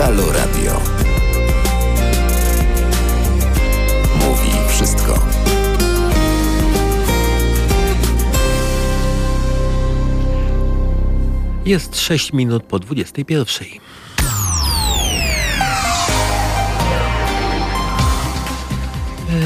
[0.00, 0.80] Halo Radio.
[4.14, 5.26] Mówi wszystko.
[11.64, 13.68] Jest 6 minut po 21.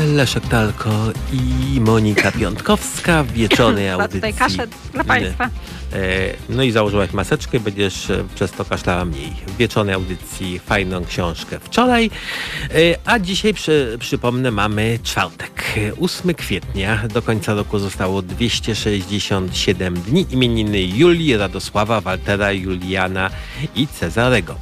[0.07, 0.91] Leszek Talko
[1.33, 4.15] i Monika Piątkowska w wieczornej audycji.
[4.21, 5.51] tutaj kaszę dla Państwa.
[5.95, 9.33] E, No i założyłaś maseczkę, będziesz e, przez to kaszlała mniej.
[9.47, 12.11] W wieczornej audycji fajną książkę wczoraj,
[12.71, 17.03] e, a dzisiaj przy, przypomnę mamy czwartek, e, 8 kwietnia.
[17.09, 20.27] Do końca roku zostało 267 dni.
[20.31, 23.31] Imieniny Julii, Radosława, Waltera, Juliana
[23.75, 24.55] i Cezarego.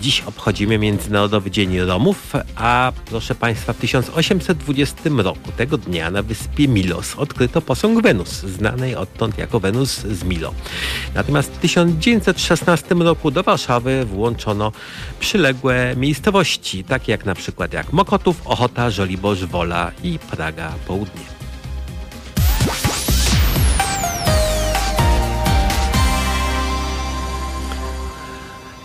[0.00, 6.68] Dziś obchodzimy Międzynarodowy Dzień Romów, a proszę Państwa w 1820 roku tego dnia na wyspie
[6.68, 10.54] Milos odkryto posąg Wenus, znanej odtąd jako Wenus z Milo.
[11.14, 14.72] Natomiast w 1916 roku do Warszawy włączono
[15.20, 21.37] przyległe miejscowości, takie jak na przykład jak Mokotów, Ochota, Żoliborz, Wola i Praga Południe.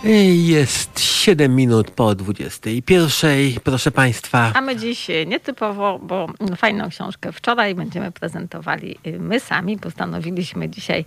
[0.04, 3.30] Jest 7 minut po 21.
[3.64, 9.40] Proszę Państwa, A my dziś e, nietypowo, bo fajną książkę wczoraj będziemy prezentowali e, my
[9.40, 9.78] sami.
[9.78, 11.04] Postanowiliśmy dzisiaj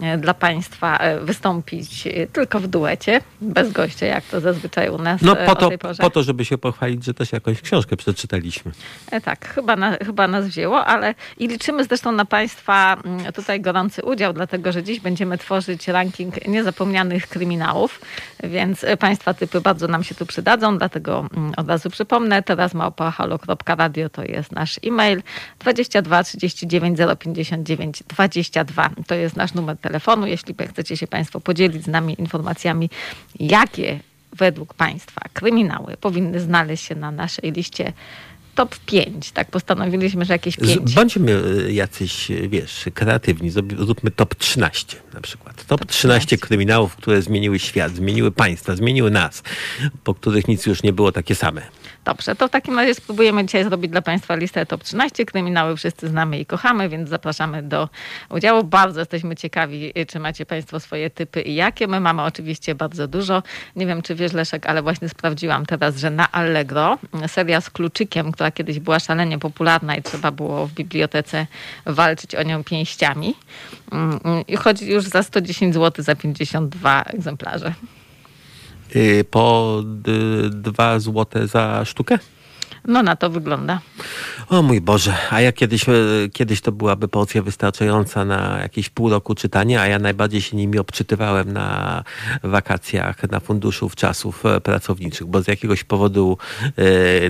[0.00, 5.36] e, dla Państwa wystąpić tylko w duecie, bez gościa, jak to zazwyczaj u nas no
[5.36, 6.02] po to, tej porze.
[6.02, 8.72] po to, żeby się pochwalić, że też jakąś książkę przeczytaliśmy.
[9.24, 14.02] Tak, chyba, na, chyba nas wzięło, ale i liczymy zresztą na Państwa mm, tutaj gorący
[14.02, 18.00] udział, dlatego że dziś będziemy tworzyć ranking niezapomnianych kryminałów,
[18.42, 22.74] więc e, Państwa typy bardzo nam się tu przydadzą, dlatego mm, od razu przypomnę, teraz
[22.74, 25.22] małpa.halo.radio to jest nasz e-mail,
[25.58, 31.88] 22 39 059 22 to jest nasz numer telefonu, jeśli chcecie się Państwo podzielić z
[31.88, 32.90] nami informacjami,
[33.40, 34.00] jakie
[34.32, 37.92] według Państwa kryminały powinny znaleźć się na naszej liście
[38.54, 39.30] top 5.
[39.30, 40.90] Tak postanowiliśmy, że jakieś 5.
[40.90, 43.50] Z, bądźmy e, jacyś, e, wiesz, kreatywni.
[43.50, 45.66] Zróbmy top 13 na przykład.
[45.66, 46.38] Top, 13 13.
[46.38, 49.42] kryminałów, które zmieniły świat, zmieniły państwa, zmieniły nas,
[50.04, 51.62] po których nic już nie było takie same.
[52.04, 55.24] Dobrze, to w takim razie spróbujemy dzisiaj zrobić dla Państwa listę top 13.
[55.24, 57.88] Kryminały wszyscy znamy i kochamy, więc zapraszamy do
[58.30, 58.64] udziału.
[58.64, 61.86] Bardzo jesteśmy ciekawi, czy macie Państwo swoje typy i jakie.
[61.86, 63.42] My mamy oczywiście bardzo dużo.
[63.76, 68.32] Nie wiem, czy wiesz, Leszek, ale właśnie sprawdziłam teraz, że na Allegro seria z kluczykiem,
[68.32, 71.46] która kiedyś była szalenie popularna i trzeba było w bibliotece
[71.86, 73.34] walczyć o nią pięściami.
[73.92, 77.74] Mm, mm, chodzi już za 110 zł za 52 egzemplarze.
[78.96, 82.18] Y, Po d- dwa złote za sztukę?
[82.86, 83.80] No na to wygląda.
[84.48, 85.92] O mój Boże, a ja kiedyś, e,
[86.32, 90.78] kiedyś to byłaby porcja wystarczająca na jakieś pół roku czytania, a ja najbardziej się nimi
[90.78, 92.04] obczytywałem na
[92.42, 96.72] wakacjach, na funduszu w czasów e, pracowniczych, bo z jakiegoś powodu e,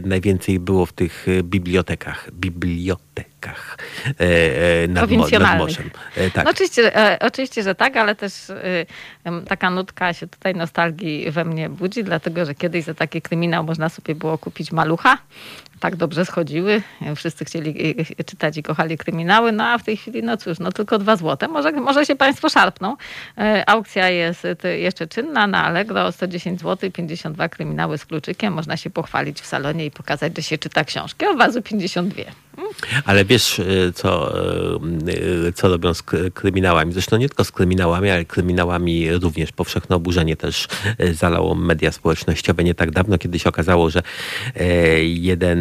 [0.08, 2.30] najwięcej było w tych e, bibliotekach.
[2.32, 5.10] Bibliotekach e, e, nad,
[5.40, 5.90] nad morzem.
[6.16, 6.44] E, tak.
[6.44, 8.32] No oczywiście, oczywiście, że tak, ale też
[9.48, 13.88] taka nutka się tutaj nostalgii we mnie budzi, dlatego że kiedyś za taki kryminał można
[13.88, 15.18] sobie było kupić malucha.
[15.80, 16.82] Tak dobrze schodziły.
[17.02, 20.58] E, Wszyscy chcieli e, czytać i kochali kryminały, no a w tej chwili, no cóż,
[20.58, 21.48] no tylko dwa złote.
[21.48, 22.96] Może, może się Państwo szarpną.
[23.38, 28.54] E, Aukcja jest e, jeszcze czynna na Allegro, 110 zł, 52 kryminały z kluczykiem.
[28.54, 31.30] Można się pochwalić w salonie i pokazać, że się czyta książkę.
[31.30, 32.22] Od razu 52.
[33.04, 33.60] Ale wiesz,
[33.94, 34.34] co,
[35.54, 36.02] co robią z
[36.34, 36.92] kryminałami?
[36.92, 39.52] Zresztą nie tylko z kryminałami, ale kryminałami również.
[39.52, 40.68] Powszechne oburzenie też
[41.12, 44.02] zalało media społecznościowe nie tak dawno, kiedy się okazało, że
[44.54, 45.04] e,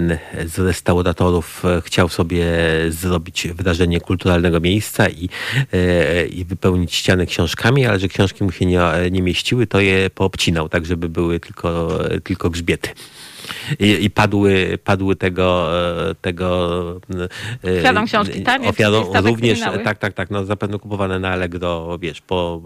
[0.03, 2.45] jeden z restauratorów e, chciał sobie
[2.89, 5.29] zrobić wrażenie kulturalnego miejsca i,
[5.73, 8.81] e, i wypełnić ściany książkami, ale że książki mu się nie,
[9.11, 12.89] nie mieściły, to je poobcinał, tak żeby były tylko, tylko grzbiety.
[13.79, 15.69] I, i padły, padły tego,
[16.09, 16.79] e, tego
[17.63, 19.83] e, Ofiarą książki tanie, ofiarą również, kryminały.
[19.83, 22.61] tak, tak, tak, no zapewne kupowane na Allegro, wiesz, po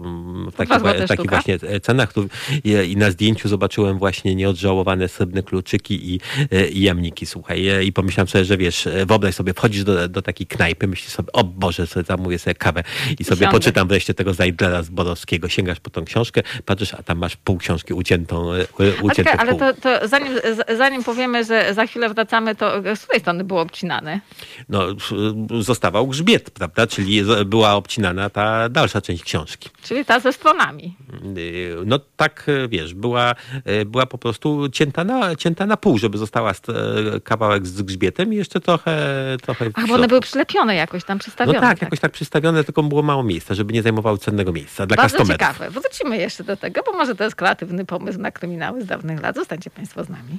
[0.52, 1.28] w takich, takich sztuka.
[1.28, 2.28] właśnie cenach tu,
[2.64, 6.20] i, i na zdjęciu zobaczyłem właśnie nieodżałowane srebrne kluczyki i,
[6.52, 10.08] e, i jamniki, słuchaj, E, i pomyślałem sobie, że wiesz, e, wyobraź sobie, wchodzisz do,
[10.08, 12.82] do takiej knajpy, myślisz sobie, o Boże, sobie zamówię sobie kawę
[13.18, 13.52] i sobie Siądę.
[13.52, 17.58] poczytam wreszcie tego Zajdlera z Borowskiego, sięgasz po tą książkę, patrzysz, a tam masz pół
[17.58, 18.66] książki uciętą, e,
[19.02, 20.32] uciętą czekaj, ale to, to zanim,
[20.76, 24.20] zanim powiemy, że za chwilę wracamy, to z której strony było obcinane?
[24.68, 24.82] no,
[25.60, 26.86] zostawał grzbiet, prawda?
[26.86, 29.70] Czyli była obcinana ta dalsza część książki.
[29.82, 30.96] Czyli ta ze stronami.
[31.38, 33.34] Y, No tak, y, wiesz, była,
[33.80, 36.66] y, była po prostu cięta na, cięta na pół, żeby została st-
[37.24, 38.96] kawałek z grzbietem i jeszcze trochę,
[39.42, 41.60] trochę Ach, bo one były przylepione jakoś tam, No przystawione.
[41.60, 45.18] tak, jakoś tak przystawione, tylko było mało miejsca, żeby nie zajmowały cennego miejsca dla Bardzo
[45.18, 45.40] customerów.
[45.40, 45.70] ciekawe.
[45.70, 49.36] Wrócimy jeszcze do tego, bo może to jest kreatywny pomysł na kryminały z dawnych lat.
[49.36, 50.38] Zostańcie Państwo z nami.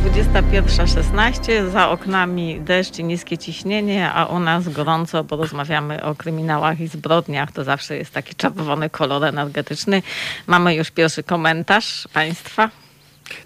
[0.00, 6.04] Dwudziesta pierwsza szesnaście, za oknami deszcz i niskie ciśnienie, a u nas gorąco, bo rozmawiamy
[6.04, 7.52] o kryminałach i zbrodniach.
[7.52, 10.02] To zawsze jest taki czerwony kolor energetyczny.
[10.46, 12.70] Mamy już pierwszy komentarz Państwa.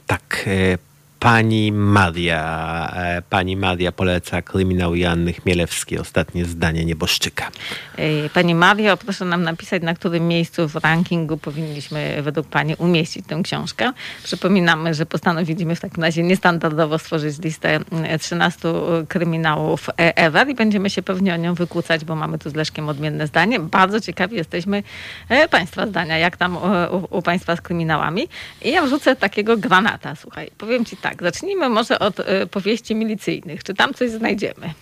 [0.06, 0.78] Tak eh,
[1.20, 7.50] pani Maria, e, pani Maria poleca kryminał Joanny Chmielewskiej, ostatnie zdanie nieboszczyka.
[7.98, 13.26] Ej, Pani Mario, proszę nam napisać, na którym miejscu w rankingu powinniśmy według Pani umieścić
[13.26, 13.92] tę książkę.
[14.22, 18.68] Przypominamy, że postanowiliśmy w takim razie niestandardowo stworzyć listę mm, 13
[19.08, 22.88] kryminałów e, ever i będziemy się pewnie o nią wykłócać, bo mamy tu z Leszkiem
[22.88, 23.60] odmienne zdanie.
[23.60, 24.82] Bardzo ciekawi jesteśmy
[25.28, 28.28] e, Państwa zdania, jak tam e, u, u Państwa z kryminałami.
[28.62, 30.50] I ja wrzucę takiego granata, słuchaj.
[30.58, 33.64] Powiem Ci tak, zacznijmy może od e, powieści milicyjnych.
[33.64, 34.74] Czy tam coś znajdziemy?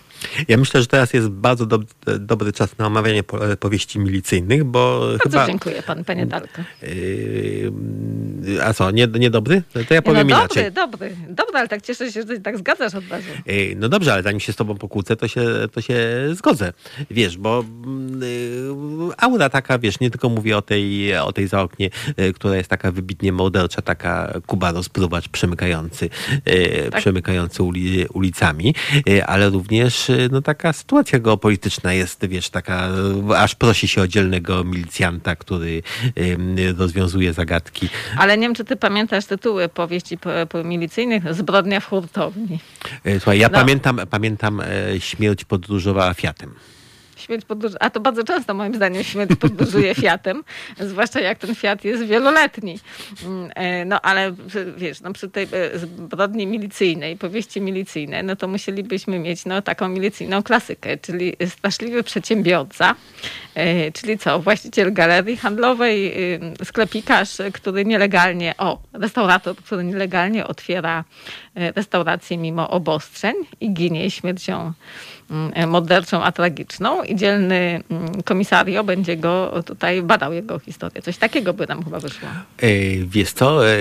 [0.47, 4.99] Ja myślę, że teraz jest bardzo dob- dobry czas na omawianie po- powieści milicyjnych, bo
[5.11, 5.47] Bardzo chyba...
[5.47, 6.61] dziękuję Pan, Panie Dalko.
[6.81, 9.63] Yy, a co, nie, nie dobry?
[9.87, 10.71] To ja powiem no inaczej.
[10.71, 13.25] dobry, dobry, dobry, ale tak cieszę się, że ty tak zgadzasz od razu.
[13.47, 15.97] Ej, No dobrze, ale zanim się z tobą pokłócę, to się, to się
[16.33, 16.73] zgodzę.
[17.11, 18.69] Wiesz, bo mm, y,
[19.17, 21.89] aura taka, wiesz, nie tylko mówię o tej, o tej za oknie,
[22.19, 26.09] y, która jest taka wybitnie mordercza, taka Kuba rozpruwacz przemykający,
[26.49, 27.01] y, Tak.
[27.01, 28.75] przemykający uli, ulicami,
[29.09, 32.89] y, ale również y, no, taka sytuacja geopolityczna jest, wiesz, taka,
[33.37, 35.83] aż prosi się o dzielnego milicjanta, który
[36.77, 37.89] rozwiązuje zagadki.
[38.17, 41.33] Ale nie wiem, czy ty pamiętasz tytuły powieści po, po milicyjnych?
[41.33, 42.59] Zbrodnia w hurtowni.
[43.07, 43.59] Y, Słuchaj, ja No.
[43.59, 44.65] pamiętam, pamiętam e,
[44.99, 46.53] śmierć podróżowała Fiatem.
[47.19, 47.73] Śmierć podróż...
[47.79, 50.43] A to bardzo często moim zdaniem śmierć podróżuje Fiatem,
[50.79, 52.79] zwłaszcza jak ten Fiat jest wieloletni.
[53.25, 54.35] Mm, e, No ale
[54.77, 59.89] wiesz, no, przy tej e, zbrodni milicyjnej, powieści milicyjnej, no to musielibyśmy mieć no, taką
[59.89, 62.95] milicyjną klasykę, czyli straszliwy przedsiębiorca,
[63.55, 71.03] e, czyli co, właściciel galerii handlowej, y, sklepikarz, który nielegalnie, o, restaurator, który nielegalnie otwiera
[71.55, 74.73] restaurację mimo obostrzeń i ginie śmiercią
[75.67, 81.01] morderczą, a tragiczną i dzielny mm, komisario będzie go tutaj badał jego historię.
[81.01, 82.29] Coś takiego by nam chyba wyszło.
[82.57, 82.67] E,
[83.05, 83.77] Wiesz co, e,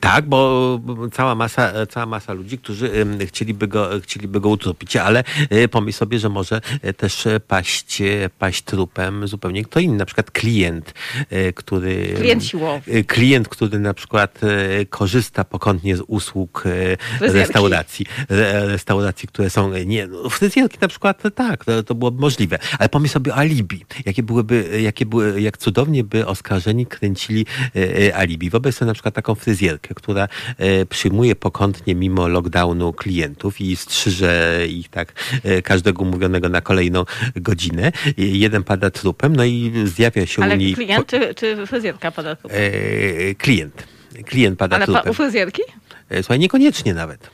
[0.00, 0.80] tak, bo
[1.12, 2.90] cała masa, cała masa ludzi, którzy
[3.26, 8.00] chcieliby go, chcieliby go utropić, ale e, pomyśl sobie, że może e, też e, paść,
[8.02, 10.94] e, paść trupem zupełnie kto inny, na przykład klient,
[11.30, 12.14] e, który...
[12.16, 12.92] Klient siłowy.
[12.92, 17.38] e, Klient, który na przykład e, korzysta pokątnie z usług e, Fryzjerki.
[17.38, 20.28] restauracji, re, restauracji, które są, e, nie, no,
[20.62, 24.80] fryzjerki na przykład, tak, to, to byłoby możliwe, ale pomyśl sobie o alibi, jakie byłyby,
[24.82, 28.50] jakie były, jak cudownie by oskarżeni kręcili e, e, alibi.
[28.50, 30.28] Wyobraź sobie na przykład taką fryzjerkę, która
[30.58, 35.12] e, przyjmuje pokątnie mimo lockdownu klientów i strzyże ich tak
[35.44, 37.04] e, każdego umówionego na kolejną
[37.36, 37.92] godzinę.
[38.16, 42.36] Jeden pada trupem, no i zjawia się Ale u niej klient czy, czy fryzjerka pada
[42.36, 42.48] tu?
[42.50, 43.86] e, klient.
[44.26, 45.10] Klient pada Ale trupem.
[45.10, 45.62] u fryzjerki?
[46.10, 47.30] E, Słuchaj, niekoniecznie nawet.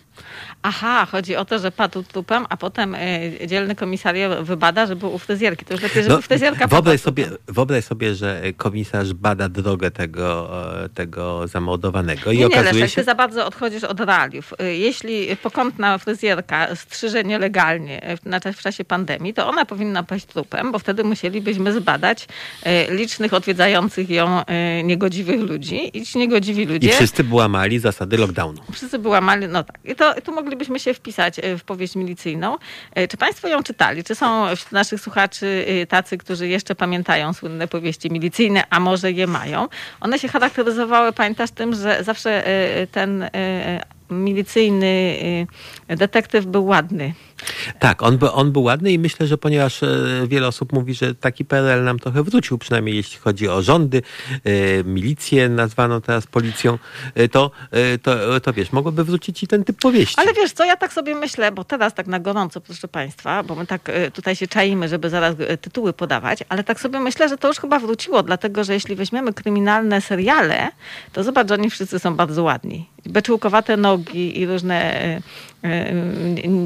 [0.69, 2.99] Aha, chodzi o to, że padł trupem, a potem e,
[3.47, 5.65] dzielny komisario wybada, że był u fryzjerki.
[5.65, 10.51] To już lepiej, żeby No, fryzjerka wyobraź, sobie, wyobraź sobie, że komisarz bada drogę tego,
[10.85, 13.01] e, tego zamordowanego i Nie, nie, okazuje Leszek, się...
[13.01, 14.55] ty za bardzo odchodzisz od realiów.
[14.63, 18.17] Y, Jeśli pokątna fryzjerka strzyże nielegalnie
[18.57, 22.29] w, czasie pandemii, to ona powinna paść trupem, bo wtedy musielibyśmy zbadać
[22.67, 24.45] y, licznych odwiedzających ją y,
[24.85, 26.89] niegodziwych ludzi i ci niegodziwi ludzie...
[26.89, 28.63] I wszyscy łamali zasady lockdownu.
[28.73, 29.79] Wszyscy była mali, no tak.
[29.85, 32.57] I to, tu moglibyśmy się wpisać e, w powieść milicyjną.
[32.95, 34.05] E, Czy Państwo ją czytali?
[34.05, 39.13] Czy są wśród naszych słuchaczy e, tacy, którzy jeszcze pamiętają słynne powieści milicyjne, a może
[39.13, 39.69] je mają?
[40.01, 42.45] One się charakteryzowały, pamiętasz, tym, że zawsze
[42.93, 43.31] ten
[44.11, 45.17] milicyjny
[45.97, 47.15] detektyw był ładny.
[47.79, 49.89] Tak, on, by, on był ładny i myślę, że ponieważ e,
[50.29, 54.03] wiele osób mówi, że taki PRL nam trochę wrócił, przynajmniej jeśli chodzi o rządy,
[54.45, 56.79] e, milicję nazwano teraz policją,
[57.15, 57.51] e, to,
[58.03, 60.15] to, to wiesz, mogłoby wrócić i ten typ powieści.
[60.19, 63.55] Ale wiesz co, ja tak sobie myślę, bo teraz tak na gorąco, proszę Państwa, bo
[63.55, 67.49] my tak tutaj się czaimy, żeby zaraz tytuły podawać, ale tak sobie myślę, że to
[67.49, 70.69] już chyba wróciło, dlatego że jeśli weźmiemy kryminalne seriale,
[71.13, 72.89] to zobacz, że oni wszyscy są bardzo ładni.
[73.07, 75.21] Beczułkowate nogi i różne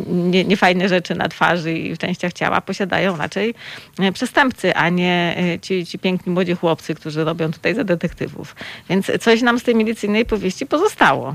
[0.09, 3.55] nie- niefajne rzeczy na twarzy i w częściach ciała posiadają raczej
[3.99, 8.57] e, przestępcy, a nie e, ci, ci piękni młodzi chłopcy, którzy robią tutaj za detektywów.
[8.89, 11.35] Więc coś nam z tej milicyjnej powieści pozostało.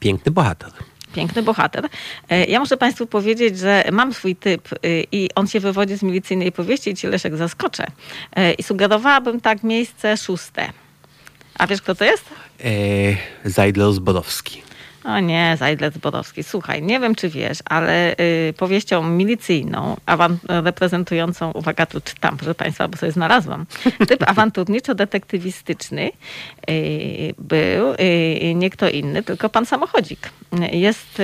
[0.00, 0.70] Piękny bohater.
[1.14, 1.88] Piękny bohater.
[2.28, 6.02] E, Ja muszę Państwu powiedzieć, że mam swój typ y, i on się wywodzi z
[6.02, 7.86] milicyjnej powieści i Ci Leszek zaskoczę.
[8.36, 10.72] E, I sugerowałabym tak miejsce szóste.
[11.58, 12.24] A wiesz kto to jest?
[12.64, 12.68] E,
[13.48, 14.62] Zajdler Zborowski.
[15.16, 16.42] O nie, Zajdlec Borowski.
[16.42, 22.54] Słuchaj, nie wiem czy wiesz, ale y, powieścią milicyjną, awan- reprezentującą, uwaga, tu czytam, proszę
[22.54, 23.66] Państwa, bo sobie znalazłam,
[24.08, 26.10] typ awanturniczo-detektywistyczny
[26.70, 30.30] y, był y, nie kto inny, tylko pan samochodzik.
[30.72, 31.22] Jest, y,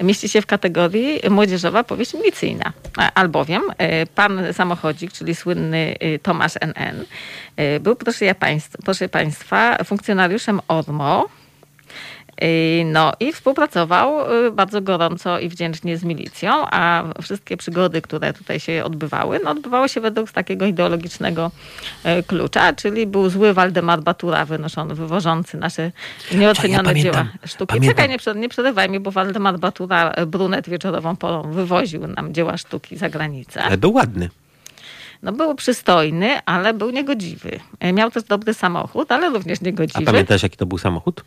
[0.00, 2.72] y, mieści się w kategorii młodzieżowa powieść milicyjna,
[3.14, 3.62] albowiem
[4.02, 7.04] y, pan samochodzik, czyli słynny Tomasz NN,
[7.80, 11.28] był, proszę, ja państw, proszę Państwa, funkcjonariuszem ORMO,
[12.84, 18.60] No i współpracował yy, bardzo gorąco i wdzięcznie z milicją, a wszystkie przygody, które tutaj
[18.60, 21.50] się odbywały, no odbywały się według takiego ideologicznego
[22.04, 25.92] yy, klucza, czyli był zły Waldemar Batura wynoszony, wywożący nasze
[26.34, 27.66] nieocenione Ja dzieła sztuki.
[27.74, 27.90] pamiętam.
[27.90, 32.56] Czekaj, nie, nie przerywaj mi, bo Waldemar Batura yy, brunet wieczorową porą wywoził nam dzieła
[32.56, 33.62] sztuki za granicę.
[33.62, 34.30] Ale był ładny.
[35.22, 37.60] No był przystojny, ale był niegodziwy.
[37.82, 40.04] Yy, Miał też dobry samochód, ale również A niegodziwy.
[40.04, 41.24] pamiętasz, jaki to był samochód?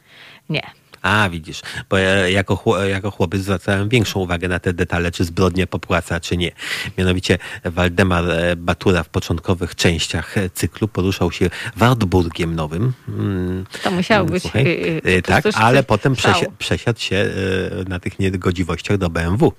[0.49, 0.61] Nie.
[1.01, 5.23] A, widzisz, bo ja jako, chło- jako chłopiec zwracałem większą uwagę na te detale, czy
[5.23, 6.51] zbrodnia popłaca, czy nie.
[6.97, 12.93] Mianowicie Waldemar e, Batura w początkowych częściach e, cyklu poruszał się Wartburgiem Nowym.
[13.07, 16.33] Mm, To musiał być, słuchaj, yy, e, to tak, coś ale potem szał.
[16.33, 19.51] przesia- przesiadł się e, na tych niegodziwościach do BMW.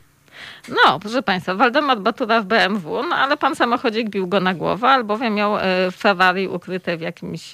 [0.68, 4.88] No, proszę Państwa, Waldemar Batura w BMW, no ale pan samochodzik bił go na głowę,
[4.88, 7.52] albowiem miał e, Ferrari ukryte w jakimś,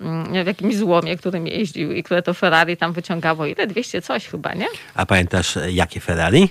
[0.00, 3.66] mm, w jakimś złomie, którym jeździł i które to Ferrari tam wyciągało ile?
[3.66, 4.66] 200 coś chyba, nie?
[4.94, 6.48] A pamiętasz, e, jakie Ferrari?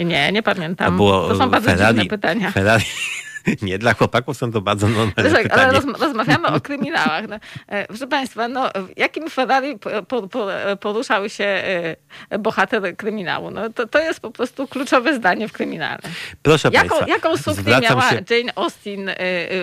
[0.00, 0.86] Nie, nie pamiętam.
[0.86, 2.50] To było to są bardzo Ferrari, dziwne pytania.
[2.50, 2.84] Ferrari.
[3.62, 5.62] Nie, dla chłopaków są to bardzo normalne Leszek, pytania.
[5.62, 7.28] ale rozm- rozmawiamy o kryminałach.
[7.28, 7.36] No,
[7.68, 10.48] e, proszę Państwa, no, jakim Ferrari po, po, po,
[10.80, 13.50] poruszał się e, bohater kryminału?
[13.50, 15.98] No, to, to jest po prostu kluczowe zdanie w kryminale.
[16.42, 19.14] Proszę Jaką, Państwa, jaką suknię miała się, Jane Austen y,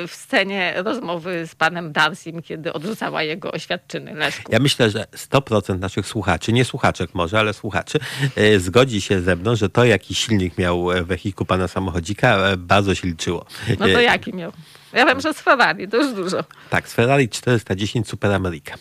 [0.08, 4.52] w scenie rozmowy z panem Darcym, kiedy odrzucała jego oświadczyny, Leszku?
[4.52, 8.00] Ja myślę, że 100% naszych słuchaczy, nie słuchaczek może, ale słuchaczy,
[8.36, 12.58] e, zgodzi się ze mną, że to, jaki silnik miał e, wehikuł pana samochodzika, e,
[12.58, 13.46] bardzo się liczyło.
[13.80, 14.52] No to E, jaki miał?
[14.94, 16.44] Ja wiem, że z Ferrari, to już dużo.
[16.70, 18.76] Tak, z Ferrari 410 Super America.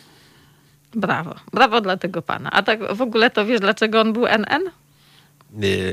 [0.95, 2.51] Brawo, brawo dla tego pana.
[2.51, 4.69] A tak w ogóle to wiesz, dlaczego on był NN?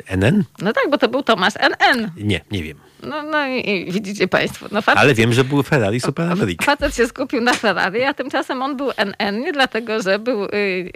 [0.08, 0.44] E, NN?
[0.58, 2.10] No tak, bo to był Tomasz NN.
[2.16, 2.78] Nie, nie wiem.
[3.02, 6.64] No, no i, widzicie państwo, no facet, Ale wiem, że był Ferrari Super America.
[6.64, 10.48] facet się skupił na Ferrari, a tymczasem on był NN nie dlatego, że był y,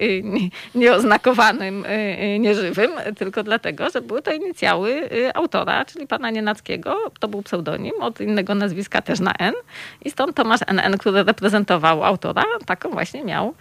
[0.02, 1.88] y, nie- nieoznakowanym, y,
[2.34, 6.96] y, nieżywym, tylko dlatego, że były to inicjały y, autora, czyli pana Nienackiego.
[7.20, 9.54] To był pseudonim, od innego nazwiska też na N.
[10.04, 13.54] I stąd Tomasz NN, który reprezentował autora, taką właśnie miał,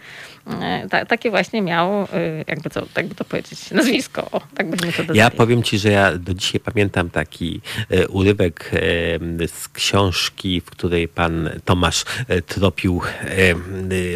[0.84, 2.06] y, ta, takie właśnie miał, y,
[2.46, 4.28] jakby, co, jakby to powiedzieć, nazwisko.
[4.32, 7.60] O, tak byśmy to Ja powiem ci, że ja do dzisiaj pamiętam taki
[8.08, 13.54] urywek e, z książki, w której pan Tomasz e, tropił e,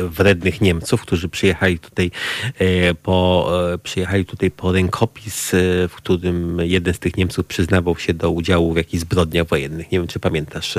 [0.08, 2.10] wrednych Niemców, którzy przyjechali tutaj
[2.58, 3.50] e, po,
[3.82, 5.50] przyjechali tutaj po rękopis,
[5.88, 9.92] w którym jeden z tych Niemców przyznawał się do udziału w jakichś zbrodniach wojennych.
[9.92, 10.75] Nie wiem, czy pamiętasz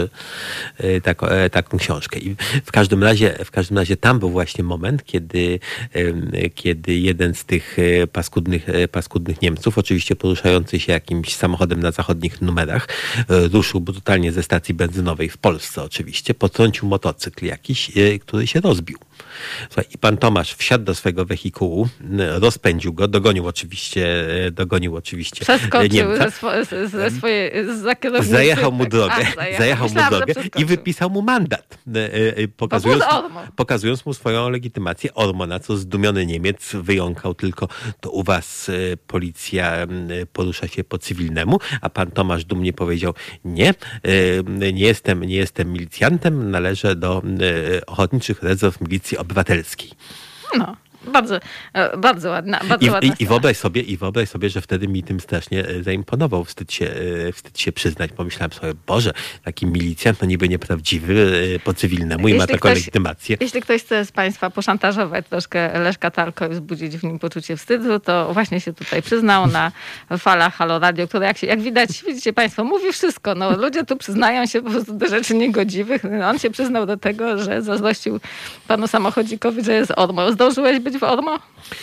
[1.04, 2.20] taką, taką książkę.
[2.20, 5.60] I w każdym razie, w każdym razie tam był właśnie moment, kiedy,
[6.56, 7.78] kiedy jeden z tych
[8.12, 12.88] paskudnych, paskudnych Niemców, oczywiście poruszający się jakimś samochodem na zachodnich numerach,
[13.30, 18.98] ruszył brutalnie ze stacji benzynowej w Polsce oczywiście, potrącił motocykl jakiś, e, który się rozbił.
[19.70, 25.42] Słuchaj, I pan Tomasz wsiadł do swojego wehikułu, rozpędził go, dogonił oczywiście, e, dogonił oczywiście
[25.42, 26.24] e, Przeskoczył Niemca.
[26.24, 26.52] ze, swo,
[26.88, 27.52] ze, swojej.
[28.22, 29.58] Zajechał mu drogę, a, zajechał.
[29.58, 33.04] zajechał mu Myślałam, drogę i wypisał mu mandat, e, e, pokazując,
[33.56, 37.68] pokazując mu swoją legitymację Ormo, na co zdumiony Niemiec wyjąkał tylko,
[38.02, 39.88] to u was e, policja
[40.34, 43.14] porusza się po cywilnemu, a pan Tomasz dumnie powiedział,
[43.46, 47.22] nie, e, nie jestem, nie jestem milicjantem, należę do
[47.78, 49.92] e, Ochotniczych Rezerw Milicji Obywatelskiej.
[50.58, 50.76] No,
[51.08, 51.40] bardzo,
[51.74, 54.88] e, bardzo ładna, bardzo I, ładna i, I wyobraź sobie, i wyobraź sobie, że wtedy
[54.88, 56.46] mi tym strasznie e, zaimponował.
[56.46, 56.86] Wstyd się,
[57.28, 58.12] e, wstyd się przyznać.
[58.12, 59.12] Pomyślałem sobie, Boże,
[59.44, 63.38] taki milicjant, no niby nieprawdziwy, po cywilnemu i ma Jeśli taką ktoś- legitymację.
[63.40, 68.00] Jeśli ktoś chce z Państwa poszantażować troszkę Leszka Talko i wzbudzić w nim poczucie wstydu,
[68.00, 69.72] to właśnie się tutaj przyznał na
[70.18, 73.36] falach Halo Radio, które jak, się, jak widać, widzicie Państwo, mówi wszystko.
[73.36, 76.02] No, ludzie tu przyznają się po prostu do rzeczy niegodziwych.
[76.26, 78.20] On się przyznał do tego, że zazdrościł
[78.68, 80.32] panu samochodzikowi, że jest Ormo.
[80.32, 81.40] Zdążyłeś być być w Ormo?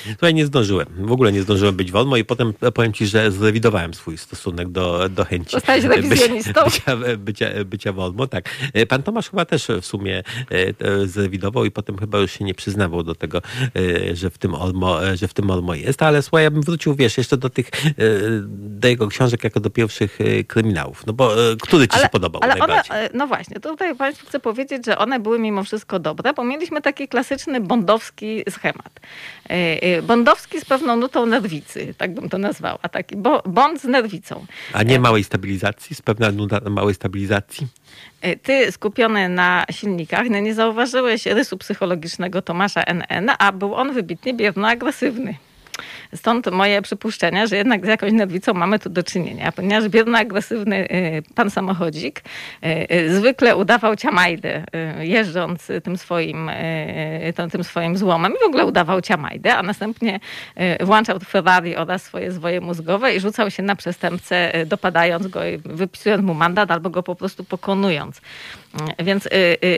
[0.06, 0.86] Słuchaj, nie zdążyłem.
[0.98, 4.68] W ogóle nie zdążyłem być w Olmo i potem powiem ci, że zrewidowałem swój stosunek
[4.68, 5.50] do, do chęci.
[5.50, 6.64] Zostałeś rewizjonistą?
[6.64, 8.44] Bycia, bycia, bycia, bycia w Olmo, tak.
[8.72, 12.54] E, Pan Tomasz chyba też w sumie e, zrewidował i potem chyba już się nie
[12.54, 13.42] przyznawał do tego,
[13.76, 16.62] e, że w tym Olmo, e, że w tym Olmo jest, ale słuchaj, ja bym
[16.62, 17.92] wrócił, wiesz, jeszcze do tych, e,
[18.56, 21.06] do jego książek jako do pierwszych e, kryminałów.
[21.06, 22.96] No bo e, który ci się podobał ale one, najbardziej?
[22.96, 26.82] e, no właśnie, tutaj Państwu chcę powiedzieć, że one były mimo wszystko dobre, bo mieliśmy
[26.82, 28.95] taki klasyczny bondowski schemat.
[29.50, 32.78] E, e, Bondowski z pewną nutą nerwicy, tak bym to nazwała.
[32.78, 34.46] Taki bo, bond z nerwicą.
[34.72, 35.96] A nie małej stabilizacji?
[35.96, 37.66] Z pewna nuda małej stabilizacji?
[38.20, 43.92] E, Ty skupiony na silnikach, no nie zauważyłeś rysu psychologicznego Tomasza NN, a był on
[43.92, 45.34] wybitnie bierno-agresywny.
[46.14, 51.22] Stąd moje przypuszczenia, że jednak z jakąś nerwicą mamy tu do czynienia, ponieważ bierno-agresywny y,
[51.34, 52.22] pan samochodzik
[52.64, 54.64] y, y, zwykle udawał ciamajdę,
[55.00, 56.50] jeżdżąc tym swoim,
[57.52, 60.20] tym, swoim złomem i w ogóle udawał ciamajdę, a następnie
[60.80, 66.24] włączał Ferrari oraz swoje zwoje mózgowe i rzucał się na przestępcę, dopadając go, i wypisując
[66.24, 68.20] mu mandat albo go po prostu pokonując.
[69.00, 69.30] Y, Więc, y,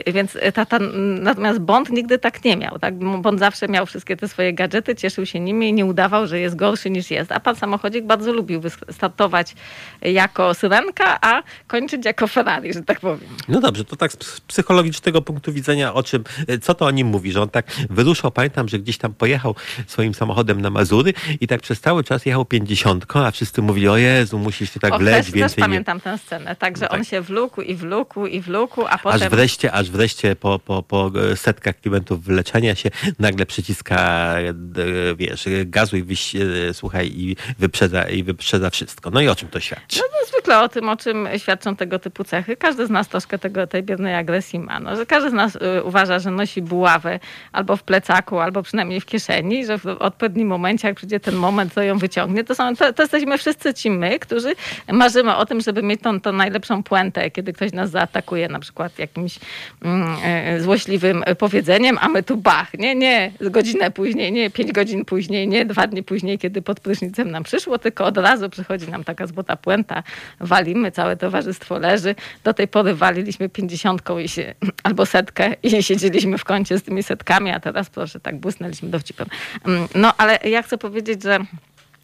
[0.07, 0.79] y, więc ta, ta,
[1.19, 2.79] natomiast Bond nigdy tak nie miał.
[2.79, 2.95] Tak?
[3.21, 6.55] Bond zawsze miał wszystkie te swoje gadżety, cieszył się nimi i nie udawał, że jest
[6.55, 7.31] gorszy niż jest.
[7.31, 9.55] A pan samochodzik bardzo lubił startować
[10.01, 13.29] jako syrenka, a kończyć jako Ferrari, że tak powiem.
[13.47, 16.23] No dobrze, to tak z psychologicznego punktu widzenia, o czym,
[16.61, 19.55] co to o nim mówi, że on tak wyruszał, pamiętam, że gdzieś tam pojechał
[19.87, 23.97] swoim samochodem na Mazury i tak przez cały czas jechał pięćdziesiątką, a wszyscy mówili, o
[23.97, 25.63] Jezu, musi się tak O, wleć, też, też więcej nie...
[25.63, 26.55] pamiętam tę scenę.
[26.55, 27.07] Także No on tak.
[27.07, 29.29] się wlókł i wlókł i wlókł, a Aż potem...
[29.29, 33.99] wreszcie, aż wreszcie po, po, po setkach kilometrów wyleczenia się nagle przyciska,
[34.39, 39.09] e, wiesz, gazu i wyś, e, słuchaj, i wyprzedza, i wyprzedza wszystko.
[39.09, 39.99] No i o czym to świadczy?
[39.99, 42.57] No, no zwykle o tym, o czym świadczą tego typu cechy.
[42.57, 44.79] Każdy z nas troszkę tego, tej biernej agresji ma.
[44.79, 47.19] No, że każdy z nas uważa, że nosi buławę
[47.51, 51.73] albo w plecaku, albo przynajmniej w kieszeni, że w odpowiednim momencie, jak przyjdzie ten moment,
[51.73, 52.43] to ją wyciągnie.
[52.43, 54.55] To, są, to, to jesteśmy wszyscy ci my, którzy
[54.91, 58.68] marzymy o tym, żeby mieć tą, tą najlepszą puentę, kiedy ktoś nas zaatakuje na przykład
[58.99, 59.39] jakimś
[59.81, 65.05] mm, e, złośliwym powiedzeniem, a my tu bach, nie, nie, godzinę później, nie, pięć godzin
[65.05, 69.03] później, nie, dwa dni później, kiedy pod prysznicem nam przyszło, tylko od razu przychodzi nam
[69.03, 70.03] taka złota puenta,
[70.39, 72.15] walimy, całe towarzystwo leży.
[72.43, 77.03] Do tej pory waliliśmy pięćdziesiątką i się, albo setkę i siedzieliśmy w kącie z tymi
[77.03, 79.27] setkami, a teraz proszę, tak błysnęliśmy dowcipem.
[79.65, 81.39] Mm, No, ale ja chcę powiedzieć, że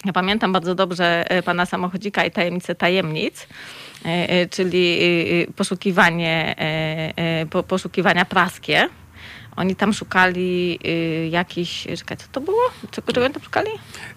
[0.06, 3.48] ja pamiętam bardzo dobrze e, pana samochodzika i tajemnicę tajemnic,
[4.50, 8.90] czyli e, e, poszukiwanie, e, e, po- poszukiwania praskie.
[9.58, 12.62] Oni tam szukali y, jakiś, czekaj, co to było?
[12.92, 13.70] Czego, czego oni tam szukali?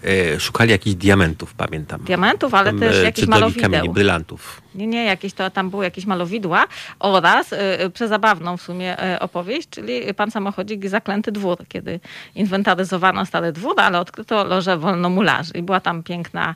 [0.05, 2.01] E, szukali jakichś diamentów, pamiętam.
[2.01, 3.63] Diamentów, ale Tam, też e, jakichś malowideł.
[3.71, 4.63] kamieni, brylantów.
[4.75, 6.67] Nie, nie, jakieś to tam były jakieś malowidła
[6.99, 12.01] oraz y, y, przezabawną w sumie y, opowieść, czyli pan samochodzik i zaklęty dwór, kiedy
[12.35, 16.55] inwentaryzowano stary dwór, ale odkryto lożę wolnomularzy i była tam piękna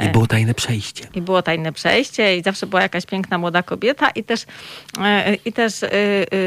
[0.00, 1.08] I było tajne przejście.
[1.14, 4.46] i było tajne przejście i zawsze była jakaś piękna młoda kobieta i też,
[5.44, 5.72] i też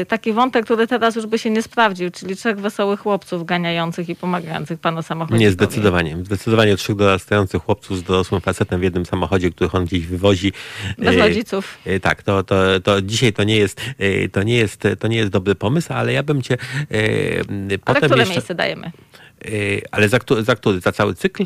[0.08, 4.16] taki wątek, który teraz już by się nie sprawdził, czyli trzech wesołych chłopców ganiających i
[4.16, 5.40] pomagających panu samochodowi.
[5.44, 6.16] Nie, zdecydowanie.
[6.24, 10.52] Zdecydowanie trzech dorastających chłopców z dorosłym facetem w jednym samochodzie, których on gdzieś wywozi.
[10.98, 11.78] Bez E, rodziców.
[11.86, 15.16] e, Tak, to, to, to dzisiaj to nie, jest, e, to, nie jest, to nie
[15.16, 16.58] jest dobry pomysł, ale ja bym cię e,
[17.70, 18.34] Ale potem które jeszcze...
[18.34, 18.86] miejsce dajemy?
[19.44, 19.48] e,
[19.90, 20.80] Ale za, za który?
[20.80, 21.44] Za cały cykl?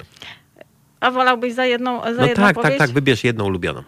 [1.01, 2.79] A wolałbyś za jedną, za No jedną tak, tak, opowieść?
[2.79, 2.91] tak.
[2.91, 3.83] Wybierz jedną ulubioną.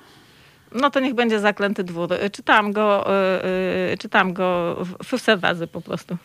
[0.73, 2.13] No to niech będzie Zaklęty Dwór.
[2.13, 3.07] E, Czytałam go,
[3.99, 6.17] czytałam go w- w razy po prostu.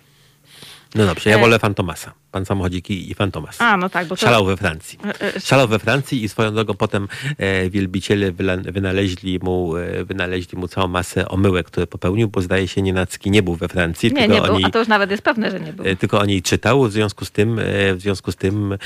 [0.95, 1.39] No dobrze, ja E.
[1.39, 2.13] wolę Fantomasa.
[2.31, 3.61] Pan samochodzik i, Fantomas.
[3.61, 4.21] A, no tak, bo to...
[4.25, 4.99] Szalał we Francji.
[5.21, 8.31] E, e, Szalał we Francji i swoją drogą potem e, wielbiciele
[8.71, 13.43] wynaleźli mu, e, wynaleźli mu całą masę omyłek, które popełnił, bo zdaje się Nienacki nie
[13.43, 15.73] był we Francji, Nie, nie był, niej, a to już nawet jest pewne, że nie
[15.73, 15.85] był.
[15.87, 16.83] e, tylko o niej czytał.
[16.83, 17.59] W związku z tym,
[17.95, 18.77] w związku z tym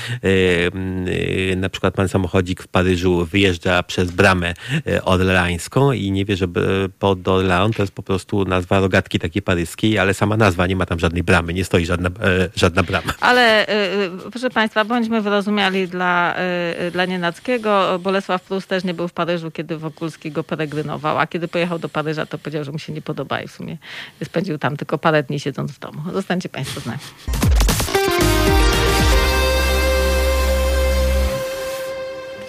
[1.56, 4.54] na przykład pan samochodzik w Paryżu wyjeżdża przez bramę
[5.02, 6.46] orleańską i nie wie, że
[6.98, 10.86] Port d'Orléans to jest po prostu nazwa rogatki takiej paryskiej, ale sama nazwa nie ma
[10.86, 13.12] tam żadnej bramy, nie stoi żadna, e, żadna brama.
[13.20, 13.72] Ale y,
[14.26, 16.34] y, proszę Państwa, bądźmy wyrozumiali dla,
[16.92, 17.98] dla Nienackiego.
[17.98, 21.88] Bolesław Prus też nie był w Paryżu, kiedy Wokulski go peregrynował, a kiedy pojechał do
[21.88, 23.76] Paryża, to powiedział, że mu się nie podoba i w sumie
[24.24, 26.02] spędził tam tylko parę dni siedząc w domu.
[26.12, 27.00] Zostańcie Państwo z nami.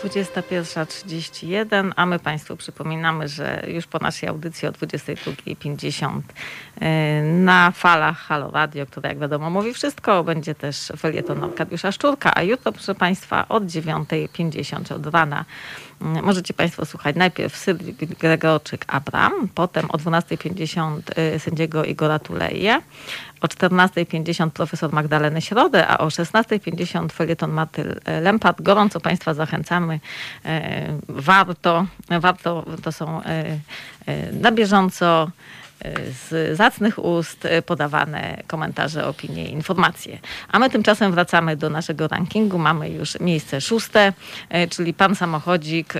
[0.06, 6.20] Dwudziesta pierwsza trzydzieści jeden, a my Państwu przypominamy, że już po naszej audycji o 22.50
[6.20, 12.32] y, na falach Halo Radio, które jak wiadomo mówi wszystko, będzie też felieton Arkadiusza Szczurka,
[12.36, 19.32] a jutro proszę Państwa od 9.50 od rana Mm, Możecie Państwo słuchać najpierw Sylwii Gregorczyk-Abram,
[19.56, 21.00] potem o 12.50
[21.36, 22.82] y, sędziego Igora Tuleje,
[23.42, 28.62] o 14.50 profesor Magdaleny Środę, a o 16.50 felieton Marty Lempart.
[28.62, 30.00] Gorąco Państwa zachęcamy.
[30.46, 31.86] E, Warto,
[32.22, 33.60] warto, to są e,
[34.32, 35.32] na bieżąco
[36.30, 40.20] z zacnych ust e, podawane komentarze, opinie informacje.
[40.48, 42.58] A my tymczasem wracamy do naszego rankingu.
[42.58, 44.14] Mamy już miejsce szóste,
[44.50, 45.94] e, czyli pan samochodzik.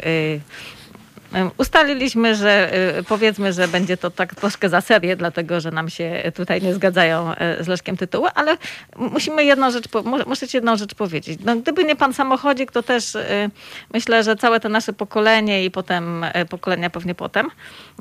[1.58, 6.32] Ustaliliśmy, że e, powiedzmy, że będzie to tak troszkę za serię, dlatego że nam się
[6.36, 8.58] tutaj nie zgadzają e, z Leszkiem tytuły, ale
[8.96, 9.86] musimy jedną rzecz,
[10.28, 11.40] muszę ci jedną rzecz powiedzieć.
[11.46, 13.50] No, gdyby nie pan samochodzik, to też e,
[13.94, 17.48] myślę, że całe to nasze pokolenie i potem e, pokolenia pewnie potem,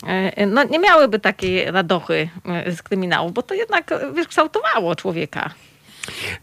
[0.07, 2.29] e, no nie miałyby takiej radochy
[2.77, 5.51] z kryminałów, bo to jednak e, wiesz, kształtowało człowieka.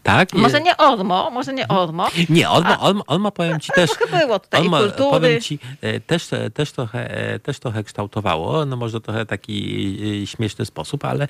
[0.02, 0.32] Tak?
[0.34, 2.08] Może nie Ormo, może nie Ormo.
[2.28, 3.90] Nie, on, A- on ma, powiem ci, też...
[3.90, 5.10] trochę było tutaj ma, kultury.
[5.10, 10.22] Powiem ci, e, też, e, też, trochę, e, też trochę kształtowało, no może trochę taki
[10.26, 11.28] śmieszny sposób, ale,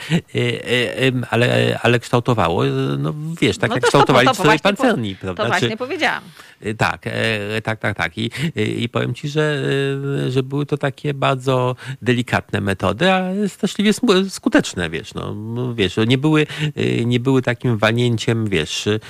[1.30, 2.62] ale, ale kształtowało,
[2.98, 5.46] no wiesz, tak No jak też to- kształtowali to swoi właśnie po- pancerni, To prawda?
[5.46, 6.22] właśnie Czy- powiedziałam.
[6.78, 7.02] Tak,
[7.64, 8.18] tak, tak, tak.
[8.18, 9.62] I, i powiem ci, że,
[10.28, 13.92] że były to takie bardzo delikatne metody, a straszliwie
[14.28, 15.34] skuteczne, wiesz, no,
[15.74, 16.46] wiesz, nie były,
[17.04, 19.00] nie były takim wanięciem, wiesz, e,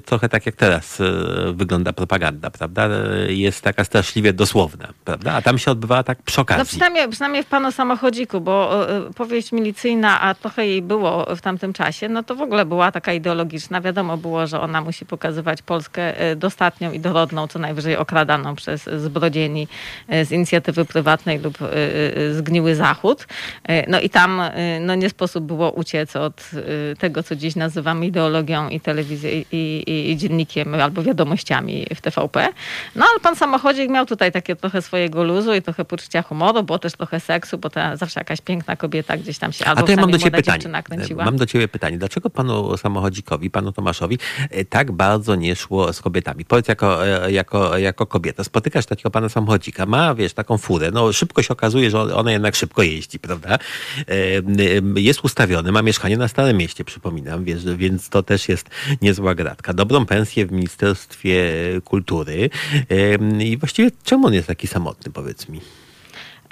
[0.00, 1.04] trochę tak jak teraz e,
[1.52, 2.88] wygląda propaganda, prawda?
[3.28, 5.32] Jest taka straszliwie dosłowna, prawda?
[5.32, 6.64] A tam się odbywała tak przy No okazji.
[6.66, 11.72] przynajmniej, przynajmniej w panu samochodziku, bo e, powieść milicyjna, a trochę jej było w tamtym
[11.72, 13.80] czasie, no to w ogóle była taka ideologiczna.
[13.80, 19.68] Wiadomo było, że ona musi pokazywać Polskę dostatnią i dorodną, co najwyżej okradaną przez zbrodzieni
[20.24, 21.58] z inicjatywy prywatnej lub
[22.32, 23.26] zgniły Zachód.
[23.88, 24.42] No i tam
[24.80, 26.50] no nie sposób było uciec od
[26.98, 32.48] tego, co dziś nazywamy ideologią i telewizją i, i, i dziennikiem albo wiadomościami w TVP.
[32.96, 36.78] No ale pan samochodzik miał tutaj takie trochę swojego luzu i trochę poczucia humoru, było
[36.78, 39.90] też trochę seksu, bo ta zawsze jakaś piękna kobieta gdzieś tam się albo A to
[39.90, 40.64] ja mam do ciebie pytanie.
[41.24, 41.98] Mam do ciebie pytanie.
[41.98, 44.18] Dlaczego panu samochodzikowi, panu Tomaszowi
[44.50, 46.44] e, tak bardzo nie szło z kobietami?
[46.44, 48.44] Powiedz jako, e, jako, jako kobieta.
[48.44, 50.90] Spotykasz takiego pana samochodzika, ma, wiesz, taką furę.
[50.90, 53.58] No szybko się okazuje, że ona jednak szybko jeździ, prawda?
[54.08, 58.70] E, Jest ustawiony, ma mieszkanie na Starym Mieście, przypominam, wiesz, więc to też jest
[59.02, 59.72] niezła gratka.
[59.72, 61.44] Dobrą pensję w Ministerstwie
[61.84, 62.50] Kultury.
[62.90, 65.60] E, I właściwie czemu on jest taki samotny, powiedz mi?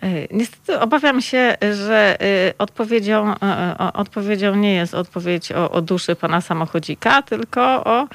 [0.05, 3.35] Y, Niestety obawiam się, że y, odpowiedzią,
[3.79, 8.09] o- odpowiedzią nie jest odpowiedź o, o duszy pana samochodzika, tylko o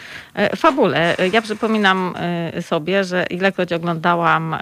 [0.55, 1.15] fabule.
[1.33, 2.13] Ja przypominam
[2.61, 4.53] sobie, że ilekroć oglądałam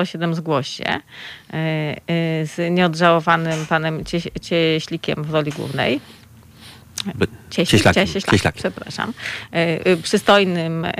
[0.00, 6.00] y, 07 Zgłoś się y, y, z nieodżałowanym panem Cie- Cieślikiem w roli głównej.
[7.48, 8.62] By- Cieślik, Cieślakiem, cieślakiem, cieślakiem.
[8.62, 9.12] przepraszam.
[9.52, 9.56] E,
[9.86, 10.90] e, Przystojnym, e,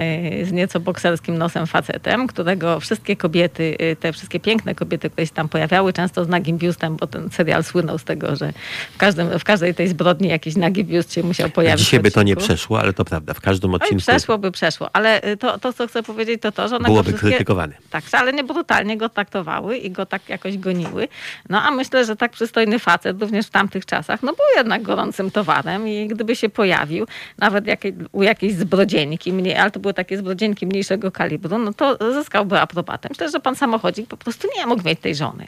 [0.45, 5.33] z nieco bokserskim nosem facetem, którego wszystkie kobiety, e, te wszystkie piękne kobiety, które się
[5.33, 8.53] tam pojawiały, często z nagim biustem, bo ten serial słynął z tego, że
[8.95, 11.85] w, każdym, w każdej tej zbrodni jakiś nagi biust się musiał pojawić.
[11.85, 13.35] Dzisiaj by to nie przeszło, ale to prawda.
[13.35, 14.91] W każdym Oj, odcinku przeszłoby, przeszło.
[14.93, 17.29] Ale to, to, co chcę powiedzieć, to to, że one byłoby wszystkie...
[17.29, 17.75] krytykowane.
[17.91, 21.09] Tak, ale nie brutalnie go traktowały i go tak jakoś goniły.
[21.49, 25.31] No a myślę, że tak przystojny facet również w tamtych czasach, no był jednak gorącym
[25.31, 27.07] towarem i gdyby się pojawił,
[27.39, 32.13] nawet jakiej, u jakiejś zbrodzieńki, mniej, ale to były takie zbrodzieńki mniejszego kalibru, no to
[32.13, 33.09] zyskałby aprobatę.
[33.09, 35.47] Myślę, że pan samochodzik po prostu nie mógł mieć tej żony.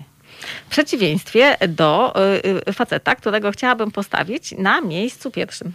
[0.67, 5.73] W przeciwieństwie do y, y, faceta, którego chciałabym postawić na miejscu pierwszym.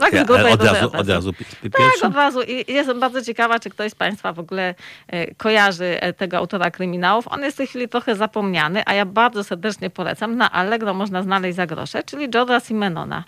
[0.00, 2.42] Tak, Ja, ale od razu, od razu pi- pi- tak, od razu.
[2.42, 4.74] I jestem bardzo ciekawa, czy ktoś z Państwa w ogóle
[5.08, 7.28] e, kojarzy e, tego autora kryminałów.
[7.28, 10.36] On jest w tej chwili trochę zapomniany, a ja bardzo serdecznie polecam.
[10.36, 13.24] Na Allegro można znaleźć za grosze, czyli Jorda Simenona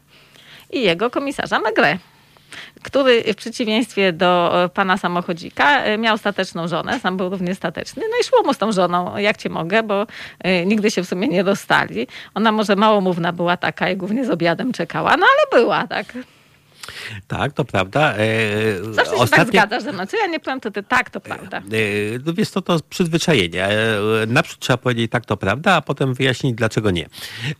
[0.72, 1.98] i jego komisarza Megre
[2.82, 8.02] który w przeciwieństwie do e, pana samochodzika e, miał stateczną żonę, sam był równie stateczny,
[8.10, 10.06] no i szło mu z tą żoną, jak cię mogę, bo
[10.40, 12.06] e, nigdy się w sumie nie rozstali.
[12.34, 16.06] Ona może małomówna była taka i głównie z obiadem czekała, no ale była, tak.
[17.28, 18.14] Tak, to prawda.
[18.14, 20.06] E, Zawsze się tak zgadzasz ze mną.
[20.06, 21.58] Co ja nie powiem, to ty tak, to prawda.
[21.58, 21.62] E,
[22.26, 23.64] No wiesz, to to przyzwyczajenie.
[23.66, 27.06] E, Naprzód trzeba powiedzieć tak, to prawda, a potem wyjaśnić, dlaczego nie.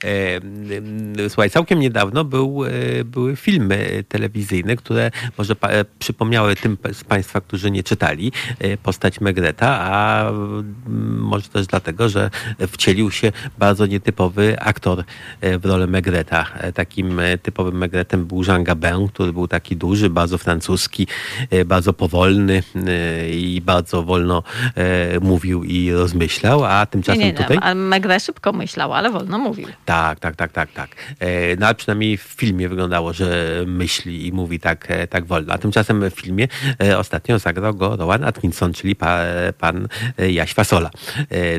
[0.05, 2.71] E, Słuchaj, całkiem niedawno był, e,
[3.05, 8.77] były filmy telewizyjne, które może pa, e, przypomniały tym z Państwa, którzy nie czytali e,
[8.77, 10.25] postać Megreta, a
[11.19, 12.31] może też dlatego, że
[12.69, 15.05] wcielił się bardzo nietypowy aktor
[15.41, 16.47] e, w rolę Megreta.
[16.55, 21.07] E, Takim e, typowym Megretem był Jean Gabin, który był taki duży, bardzo francuski,
[21.51, 24.43] e, bardzo powolny e, i bardzo wolno
[24.75, 27.59] e, mówił i rozmyślał, a tymczasem nie, nie, tutaj...
[27.65, 27.75] nie.
[27.75, 29.69] Megre szybko myślał, ale wolno mówił.
[29.85, 31.17] Tak, tak, tak, tak, tak.
[31.59, 35.55] No ale przynajmniej w filmie wyglądało, że myśli i mówi tak, tak wolno.
[35.55, 36.49] A tymczasem w filmie
[36.99, 39.19] ostatnio zagrał go Rowan Atkinson, czyli pa,
[39.59, 39.89] pan
[40.31, 40.91] Jaś Fasola.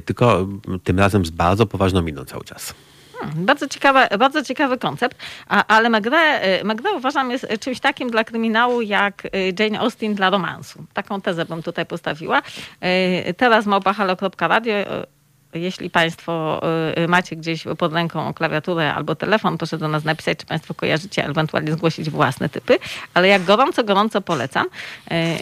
[0.06, 0.47] Tylko
[0.84, 2.73] tym razem z bardzo poważną miną cały czas.
[3.19, 8.10] Hmm, Bardzo ciekawe, bardzo ciekawy koncept, a, ale Megre, y, Megre uważam jest czymś takim
[8.10, 10.86] dla kryminału jak y, Jane Austen dla romansu.
[10.93, 12.41] Taką tezę bym tutaj postawiła.
[13.30, 14.73] Y, Teraz małpahalo.radio
[15.54, 16.62] jeśli Państwo
[16.98, 21.26] y, macie gdzieś pod ręką klawiaturę albo telefon, proszę do nas napisać, czy Państwo kojarzycie,
[21.26, 22.78] ewentualnie zgłosić własne typy.
[23.13, 24.66] Ale jak gorąco, gorąco polecam.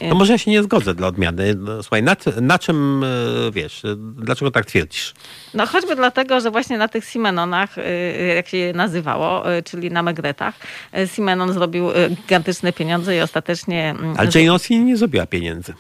[0.04, 1.56] Y, No może ja się nie zgodzę dla odmiany.
[1.56, 3.06] No, słuchaj, na, na czym,
[3.52, 5.14] wiesz, dlaczego tak twierdzisz?
[5.54, 9.92] No choćby dlatego, że właśnie na tych Simenonach, y, jak się je nazywało, y, czyli
[9.92, 10.56] na Megretach,
[10.98, 13.90] y, Simenon zrobił y, gigantyczne pieniądze i ostatecznie...
[13.90, 15.74] mm, Ale Jane Austen nie zrobiła pieniędzy.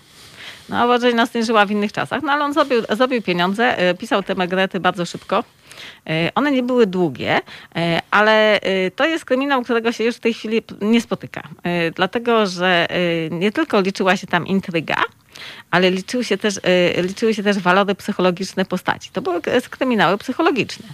[0.71, 3.95] No bo Jane Austen żyła w innych czasach, no ale on zrobił, zrobił pieniądze, y,
[3.95, 5.43] pisał te Megrety bardzo szybko.
[6.10, 7.41] Y, One nie były długie, y,
[8.12, 8.60] ale
[8.95, 11.43] to jest kryminał, którego się już w tej chwili nie spotyka.
[11.95, 12.88] Dlatego, że
[13.31, 14.95] nie tylko liczyła się tam intryga,
[15.71, 19.10] ale liczyły się też, y, liczyły się też walory psychologiczne postaci.
[19.13, 20.86] To były kryminały psychologiczne.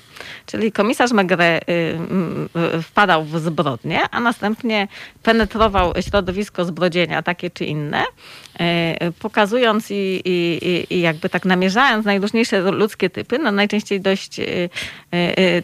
[0.46, 2.50] Czyli komisarz Megre y, mm,
[2.84, 4.88] wpadał w zbrodnie, a następnie
[5.24, 12.72] penetrował środowisko zbrodzenia, takie czy inne, y, pokazując i, i, i- jakby tak namierzając najróżniejsze
[12.72, 14.38] ludzkie typy, no najczęściej dość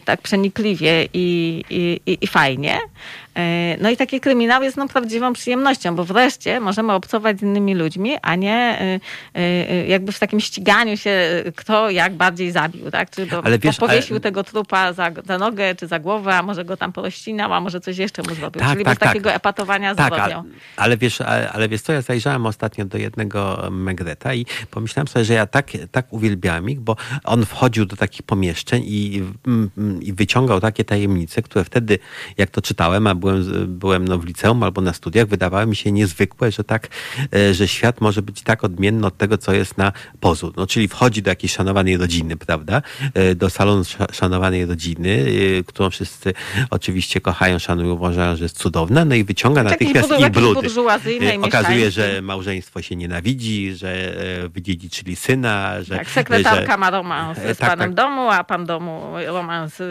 [0.04, 2.78] tak przenikliwie i, i, i, fajnie.
[3.80, 8.12] No i taki kryminał jest no, prawdziwą przyjemnością, bo wreszcie możemy obcować z innymi ludźmi,
[8.22, 8.78] a nie
[9.88, 11.10] jakby w takim ściganiu się,
[11.46, 13.10] y, kto jak bardziej zabił, tak?
[13.10, 16.42] Czy to Ale wiesz, powiesił ale- tego trupa za, za nogę, czy za głowę, a
[16.42, 18.60] może go tam porościnał, a może coś jeszcze mu zrobił.
[18.60, 19.08] Tak, Czyli tak, bez tak.
[19.08, 20.36] takiego epatowania Tak, zbrodnią.
[20.36, 20.44] ale,
[20.76, 25.24] ale, wiesz, ale, ale wiesz co, ja zajrzałem ostatnio do jednego Megreta i pomyślałem sobie,
[25.24, 30.02] że ja tak, tak uwielbiałem ich, bo on wchodził do takich pomieszczeń i, mm, mm,
[30.02, 31.98] i wyciągał takie tajemnice, które wtedy,
[32.36, 35.92] jak to czytałem, a byłem, byłem no w liceum albo na studiach, wydawały mi się
[35.92, 36.88] niezwykłe, że tak,
[37.34, 40.52] e, że świat może być tak odmienny od tego, co jest na pozór.
[40.56, 42.82] No, czyli wchodzi do jakiejś szanowanej rodziny, prawda?
[43.14, 45.26] E, Do salonu sza- szanowanej rodziny,
[45.58, 46.34] e, którą wszyscy
[46.70, 50.68] oczywiście kochają, szanują, uważają, że jest cudowna, no i wyciąga Takiej natychmiast jakiejś brudy.
[51.34, 54.14] E, Okazuje, że małżeństwo się nienawidzi, że
[54.54, 55.96] wydziedziczyli syna, że...
[55.96, 57.94] Tak, sekretarka że, ma romans z tak, panem tak.
[57.94, 59.84] domu, a pan domu romans y,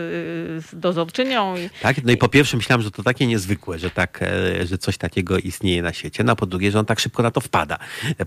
[0.69, 1.57] z dozorczynią.
[1.57, 4.19] I, Tak, no i po pierwsze myślałem, że to takie niezwykłe, że, tak,
[4.65, 7.31] że coś takiego istnieje na świecie, no a po drugie, że on tak szybko na
[7.31, 7.77] to wpada,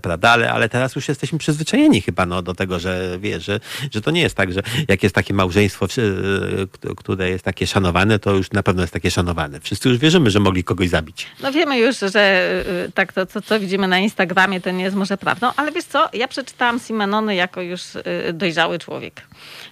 [0.01, 0.29] prawda?
[0.29, 3.59] Ale, ale teraz już jesteśmy przyzwyczajeni chyba no, do tego, że wiesz, że,
[3.91, 8.19] że to nie jest tak, że jak jest takie małżeństwo, e, które jest takie szanowane,
[8.19, 9.59] to już na pewno jest takie szanowane.
[9.59, 11.27] Wszyscy już wierzymy, że mogli kogoś zabić.
[11.43, 12.51] No wiemy już, że
[12.87, 15.85] y, tak to, co, co widzimy na Instagramie, to nie jest może prawdą, ale wiesz
[15.85, 18.03] co, ja przeczytałam Simenony jako już y,
[18.33, 19.21] dojrzały człowiek.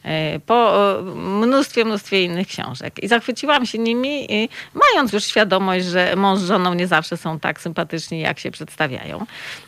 [0.05, 0.75] Y, Po
[1.15, 3.03] mnóstwie, mnóstwie innych książek.
[3.03, 4.27] I zachwyciłam się nimi,
[4.73, 9.25] mając już świadomość, że mąż z żoną nie zawsze są tak sympatyczni, jak się przedstawiają.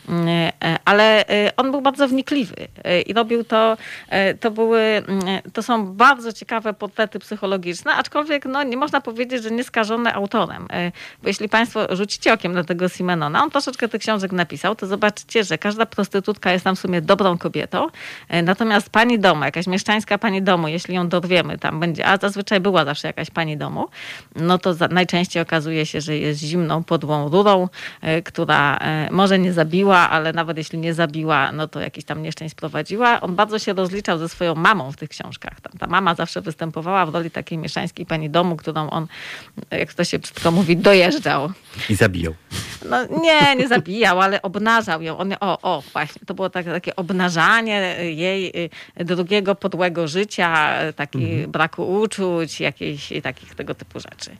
[0.08, 1.24] Y, y, Ale
[1.56, 2.68] on był bardzo wnikliwy
[3.06, 3.76] i robił to,
[4.40, 4.80] to były,
[5.46, 10.68] y, to są bardzo ciekawe portrety psychologiczne, aczkolwiek no, nie można powiedzieć, że nieskażone autorem.
[11.22, 15.44] Bo jeśli Państwo rzucicie okiem na tego Simenona, on troszeczkę tych książek napisał, to zobaczycie,
[15.44, 17.86] że każda prostytutka jest tam w sumie dobrą kobietą,
[18.42, 22.84] natomiast pani domu, jakaś mieszczańska pani domu, jeśli ją dorwiemy, tam będzie, a zazwyczaj była
[22.84, 23.88] zawsze jakaś pani domu,
[24.36, 27.68] no to za, najczęściej okazuje się, że jest zimną, podłą rurą,
[28.18, 32.22] y, która y, może nie zabiła, ale nawet jeśli nie zabiła, no to jakiś tam
[32.22, 33.20] nieszczęść prowadziła.
[33.20, 35.60] On bardzo się rozliczał ze swoją mamą w tych książkach.
[35.60, 39.06] Tam, ta mama zawsze występowała w roli takiej mieszczańskiej pani domu, którą on,
[39.70, 41.52] jak to się brzydko mówi, dojeżdżał.
[41.90, 42.34] I zabiją.
[42.88, 45.18] No nie, nie zabijał, ale obnażał ją.
[45.18, 48.52] On, o, o, właśnie, to było takie, takie obnażanie jej
[49.00, 54.30] y, drugiego podłego życia, y, taki braku uczuć, jakichś takich tego typu rzeczy.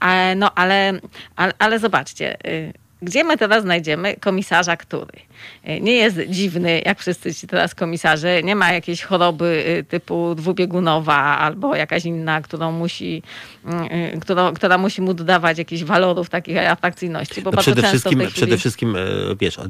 [0.00, 1.00] E, no ale,
[1.36, 5.12] ale, ale zobaczcie, y, gdzie my teraz znajdziemy komisarza, który
[5.68, 10.34] y, nie jest dziwny, jak wszyscy ci teraz komisarze, nie ma jakiejś choroby y, typu
[10.34, 13.22] dwubiegunowa albo jakaś inna, którą musi,
[13.92, 18.18] y, y, którą, która musi mu dodawać jakichś walorów takich atrakcyjności, bo No przede, wszystkim,
[18.18, 18.32] chwili...
[18.32, 19.00] przede wszystkim, e,
[19.40, 19.62] wiesz, e,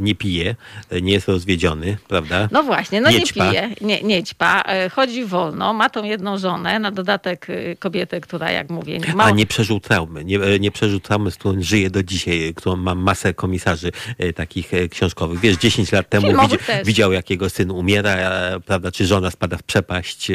[0.00, 0.54] nie pije,
[0.90, 2.48] e, nie jest rozwiedziony, prawda?
[2.52, 6.38] No właśnie, no Nie nie, pije, nie, nie ćpa, e, chodzi wolno, ma tą jedną
[6.38, 10.58] żonę, na dodatek e, kobietę, która jak mówię, ma, A nie przeżył traumy, nie, e,
[10.58, 14.88] nie przeżył traumy, z którą żyje do dzisiaj, zresztą mam masę komisarzy e, takich e,
[14.88, 15.40] książkowych.
[15.40, 19.56] Wiesz, 10 lat temu widzi, widział, jak jego syn umiera, e, prawda, czy żona spada
[19.56, 20.26] w przepaść,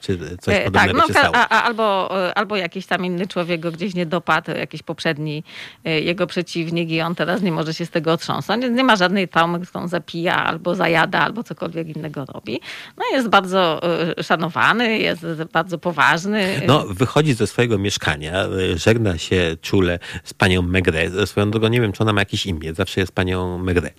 [0.00, 1.36] czy coś E, podobnego tak, no, stało.
[1.36, 5.42] a, a, albo, albo jakiś tam inny człowiek go gdzieś nie dopadł, jakiś poprzedni
[5.84, 8.64] jego przeciwnik i on teraz nie może się z tego otrząsnąć.
[8.70, 12.60] Nie ma żadnej traumy, którą zapija albo zajada, albo cokolwiek innego robi.
[12.96, 13.80] No jest bardzo
[14.22, 16.62] szanowany, jest bardzo poważny.
[16.66, 21.26] No, wychodzi ze swojego mieszkania, żegna się czule z panią Megre.
[21.26, 22.74] Swoją drogą nie wiem, czy ona ma jakieś imię.
[22.74, 23.90] Zawsze jest panią Megre.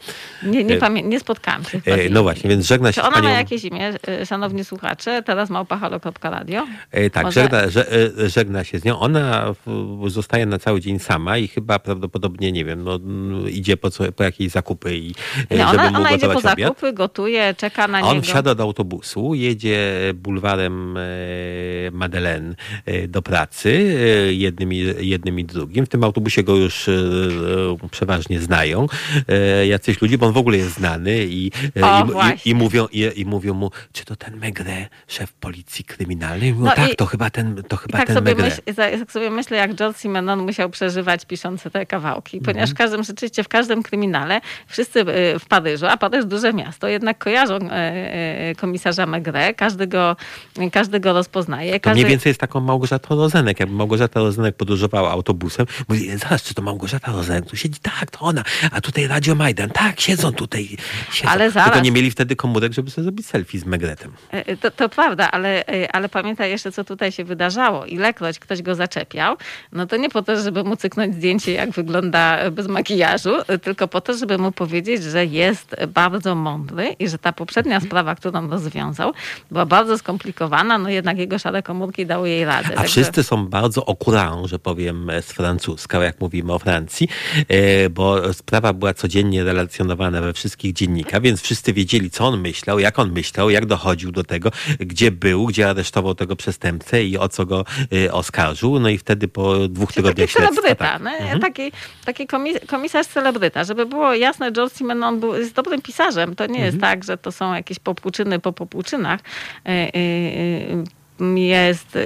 [0.44, 1.82] Nie, nie, e, pamię- nie spotkałam się.
[1.86, 3.30] E, No właśnie, więc żegna się Czy ona panią...
[3.30, 5.24] ma jakieś imię, e, szanowni słuchacze?
[5.26, 6.68] Teraz małpahalo.radio?
[6.92, 7.92] E, Tak, Może- żegna, że,
[8.26, 9.00] e, żegna się z nią.
[9.00, 9.54] Ona
[10.08, 13.00] zostaje na cały dzień sama i chyba prawdopodobnie, nie wiem, no,
[13.48, 15.08] idzie po, co, po jakieś zakupy i
[15.52, 16.58] Nie, żeby ona, mu ona idzie po obiad.
[16.60, 18.26] zakupy, gotuje, czeka na A on niego.
[18.26, 20.98] wsiada do autobusu, jedzie bulwarem
[21.92, 22.56] Madeleine
[23.08, 23.96] do pracy,
[24.32, 25.86] jednym i, jednym i drugim.
[25.86, 26.90] W tym autobusie go już
[27.92, 28.88] przeważnie znają
[29.28, 32.56] e, jacyś ludzie, bo on w ogóle jest znany i, e, O, i, i, i,
[32.56, 36.54] mówią, i, i mówią mu, czy to ten Megre, szef policji kryminalnej?
[36.54, 39.58] No, No tak, to chyba ten, to chyba tak ten sobie, myśl, tak sobie myślę,
[39.58, 42.54] jak George Simenon musiał przeżywać pisząc te kawałki, Mhm.
[42.54, 46.88] ponieważ w każdym, rzeczywiście w każdym kryminale wszyscy e, w Paryżu, a Paryż duże miasto,
[46.88, 47.60] jednak kojarzą
[48.58, 50.16] komisarza Megre, każdy go,
[50.72, 51.74] każdy go rozpoznaje.
[51.74, 53.60] To Każdy, mniej więcej jest taką Małgorzatą Rozenek.
[53.60, 57.47] Jakby Małgorzata Rozenek podróżowała autobusem, mówi, zaraz, czy to Małgorzata Rozenek?
[57.50, 58.44] Tu siedzi, tak, to ona.
[58.72, 60.78] A tutaj Radio Majdan, tak, siedzą tutaj.
[61.12, 61.32] Siedzą.
[61.32, 61.84] Ale Tylko zaraz.
[61.84, 64.12] nie mieli wtedy komórek, żeby sobie zrobić selfie z Megretem.
[64.32, 67.86] E, To, to prawda, ale, e, ale pamiętaj jeszcze, co tutaj się wydarzało.
[67.86, 69.36] Ilekroć ktoś go zaczepiał,
[69.72, 73.88] no to nie po to, żeby mu cyknąć zdjęcie, jak wygląda bez makijażu, e, tylko
[73.88, 78.50] po to, żeby mu powiedzieć, że jest bardzo mądry i że ta poprzednia sprawa, którą
[78.50, 79.14] rozwiązał,
[79.52, 82.70] była bardzo skomplikowana, no jednak jego szare komórki dały jej radę.
[82.72, 87.37] A Także- wszyscy są bardzo courant, że powiem z francuska, jak mówimy o Francji, e,
[87.90, 93.00] bo sprawa była codziennie relacjonowana we wszystkich dziennikach, więc wszyscy wiedzieli, co on myślał, jak
[93.00, 97.46] on myślał, jak dochodził do tego, gdzie był, gdzie aresztował tego przestępcę i o co
[97.46, 97.66] go
[98.06, 98.80] e, oskarżył.
[98.80, 100.56] No i wtedy po dwóch Taki tygodniach śledztwa...
[100.56, 101.02] celebryta, tak.
[101.34, 101.72] no, taki,
[102.06, 103.64] taki komis- komisarz celebryta.
[103.64, 106.36] Żeby było jasne, George Simenon był, jest dobrym pisarzem.
[106.36, 109.20] To nie jest tak, że to są jakieś popłuczyny po popłuczynach.
[111.36, 111.98] Jest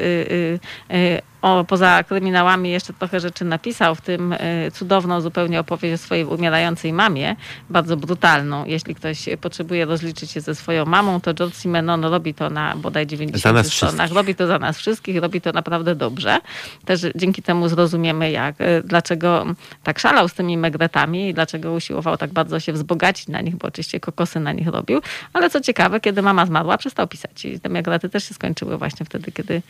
[1.41, 6.25] o, poza kryminałami jeszcze trochę rzeczy napisał, w tym y, cudowną zupełnie opowieść o swojej
[6.25, 7.36] umierającej mamie,
[7.69, 8.65] bardzo brutalną.
[8.65, 13.08] Jeśli ktoś potrzebuje rozliczyć się ze swoją mamą, to George Simenon robi to na bodaj
[13.08, 13.95] 90 Za nas stronach.
[13.95, 14.15] wszystkich.
[14.17, 16.39] Robi to za nas wszystkich, robi to naprawdę dobrze.
[16.86, 19.45] Też dzięki temu zrozumiemy, jak, y, dlaczego
[19.84, 23.67] tak szalał z tymi megretami i dlaczego usiłował tak bardzo się wzbogacić na nich, bo
[23.67, 25.01] oczywiście kokosy na nich robił.
[25.34, 27.45] Ale co ciekawe, kiedy mama zmarła, przestał pisać.
[27.45, 29.62] I te megrety też się skończyły właśnie wtedy, kiedy,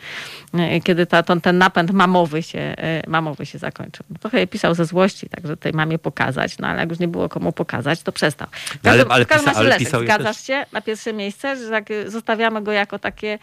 [0.54, 2.74] y, kiedy ta, ten napęd mamowy się,
[3.06, 4.04] y, mamowy się zakończył.
[4.10, 6.98] No, Trochę je pisał ze złości, tak, że tej mamie pokazać, no ale jak już
[6.98, 8.48] nie było komu pokazać, to przestał.
[8.52, 11.70] W No, ale- ale pisa- ale Leszek, pisał zgadzasz też- się na pierwsze miejsce, że
[11.70, 13.38] tak, y, zostawiamy go jako takie,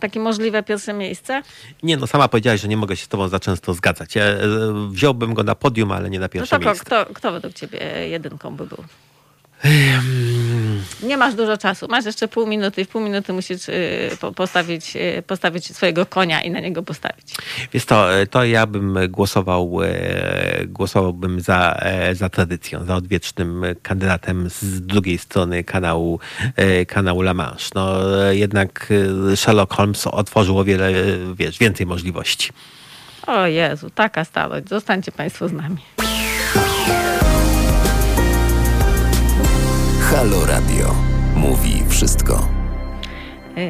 [0.00, 1.42] takie możliwe pierwsze miejsce?
[1.82, 4.14] Nie, no sama powiedziałaś, że nie mogę się z tobą za często zgadzać.
[4.16, 4.38] Ja e,
[4.90, 6.84] wziąłbym go na podium, ale nie na No pierwsze to ko- miejsce.
[6.84, 7.78] kto, kto według ciebie
[8.08, 8.84] jedynką by był?
[11.02, 11.86] Nie masz dużo czasu.
[11.90, 16.06] Masz jeszcze pół minuty i w pół minuty musisz y, po- postawić, y, postawić swojego
[16.06, 17.34] konia i na niego postawić.
[17.72, 19.80] Wiesz to, to ja bym głosował,
[20.66, 26.20] głosowałbym za, e, za tradycją, za odwiecznym kandydatem z drugiej strony kanału,
[26.56, 27.66] e, kanału La Manche.
[27.74, 27.98] No,
[28.30, 28.92] jednak
[29.36, 30.92] Sherlock Holmes otworzył o wiele,
[31.34, 32.50] wiesz, więcej możliwości.
[33.26, 34.68] O Jezu, taka starość.
[34.68, 35.76] Zostańcie Państwo z nami.
[40.10, 40.94] Halo Radio.
[41.36, 42.48] Mówi wszystko.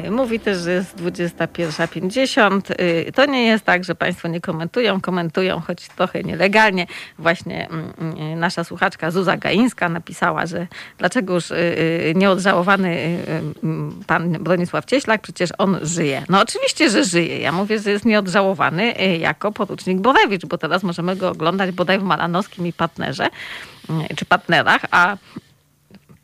[0.05, 2.71] Y, Mówi też, że jest 21.50.
[2.81, 5.01] Y, To nie jest tak, że Państwo nie komentują.
[5.01, 6.87] Komentują, choć trochę nielegalnie.
[7.17, 13.17] Właśnie mm, mm, nasza słuchaczka Zuza Gaińska napisała, że dlaczego już y, nieodżałowany
[13.63, 16.23] mm, pan Bronisław Cieślak, przecież on żyje.
[16.29, 17.39] No oczywiście, że żyje.
[17.39, 22.03] Ja mówię, że jest nieodżałowany jako porucznik Borewicz, bo teraz możemy go oglądać bodaj w
[22.03, 23.27] Malanowskim i Partnerze,
[24.15, 25.17] czy Partnerach, a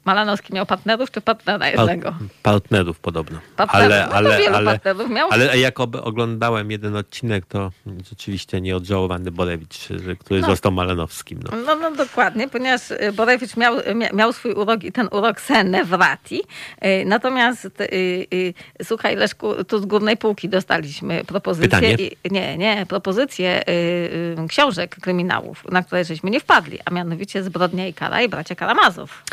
[0.05, 2.15] Malanowski miał partnerów, czy partnera jednego?
[2.43, 3.39] Partnerów podobno.
[3.55, 3.91] Partnerów.
[3.91, 5.29] Ale, No ale, wielu ale, partnerów miał.
[5.31, 7.71] ale jak oglądałem jeden odcinek, to
[8.09, 9.77] rzeczywiście nieodżałowany Borewicz,
[10.19, 10.47] który No.
[10.47, 11.39] został Malanowskim.
[11.51, 11.57] No.
[11.65, 15.63] No, no dokładnie, ponieważ y, Borewicz miał, mia- miał swój urok i ten urok se
[15.63, 16.41] nevrati.
[16.85, 17.87] Y, Natomiast y,
[18.33, 21.93] y, słuchaj Leszku, tu z górnej półki dostaliśmy propozycję.
[21.95, 27.43] I, nie, nie, propozycję y, y, książek kryminałów, na które żeśmy nie wpadli, a mianowicie
[27.43, 29.23] Zbrodnia i kara i bracia Karamazow.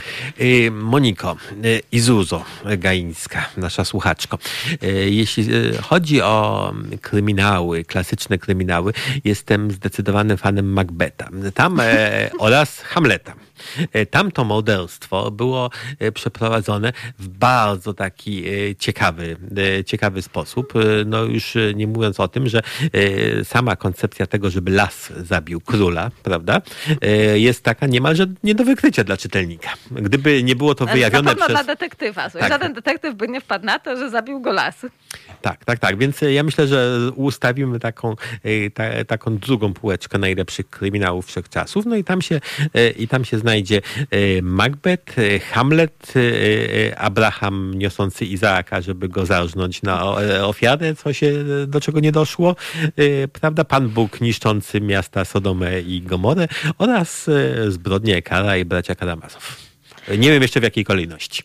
[0.40, 2.44] Y, Moniko y, Izuzo
[2.78, 4.38] Gaińska, nasza słuchaczko.
[4.82, 5.46] Y, jeśli
[5.82, 8.92] chodzi o kryminały, klasyczne kryminały,
[9.24, 11.28] jestem zdecydowanym fanem Macbeta.
[11.54, 13.34] Tam e, oraz Hamleta.
[13.92, 19.36] E, tamto modelstwo było e, przeprowadzone w bardzo taki e, ciekawy,
[19.86, 20.72] ciekawy sposób.
[21.06, 22.62] No już nie mówiąc o tym, że
[23.44, 26.62] sama koncepcja tego, żeby las zabił króla, prawda,
[27.34, 29.70] jest taka niemalże nie do wykrycia dla czytelnika.
[29.90, 31.48] Gdyby nie było to wyjawione na przez...
[31.48, 32.30] dla detektywa.
[32.30, 32.48] Tak.
[32.48, 34.86] Żaden detektyw by nie wpadł na to, że zabił go las.
[35.42, 35.98] Tak, tak, tak.
[35.98, 38.16] Więc ja myślę, że ustawimy taką,
[38.74, 41.86] ta, taką drugą półeczkę najlepszych kryminałów wszechczasów.
[41.86, 42.40] No i tam się,
[42.98, 43.80] i tam się znajdzie znajdzie
[44.10, 50.04] e, Macbeth, e, Hamlet, e, Abraham niosący Izaaka, żeby go zarżnąć na
[50.46, 51.32] ofiarę, co się,
[51.66, 52.56] do czego nie doszło,
[53.40, 53.64] prawda?
[53.64, 56.48] Pan Bóg niszczący miasta Sodomę i Gomorę
[56.78, 57.30] oraz
[57.68, 59.56] zbrodnie Kara i bracia Karamazow.
[60.18, 61.42] Nie wiem jeszcze w jakiej kolejności.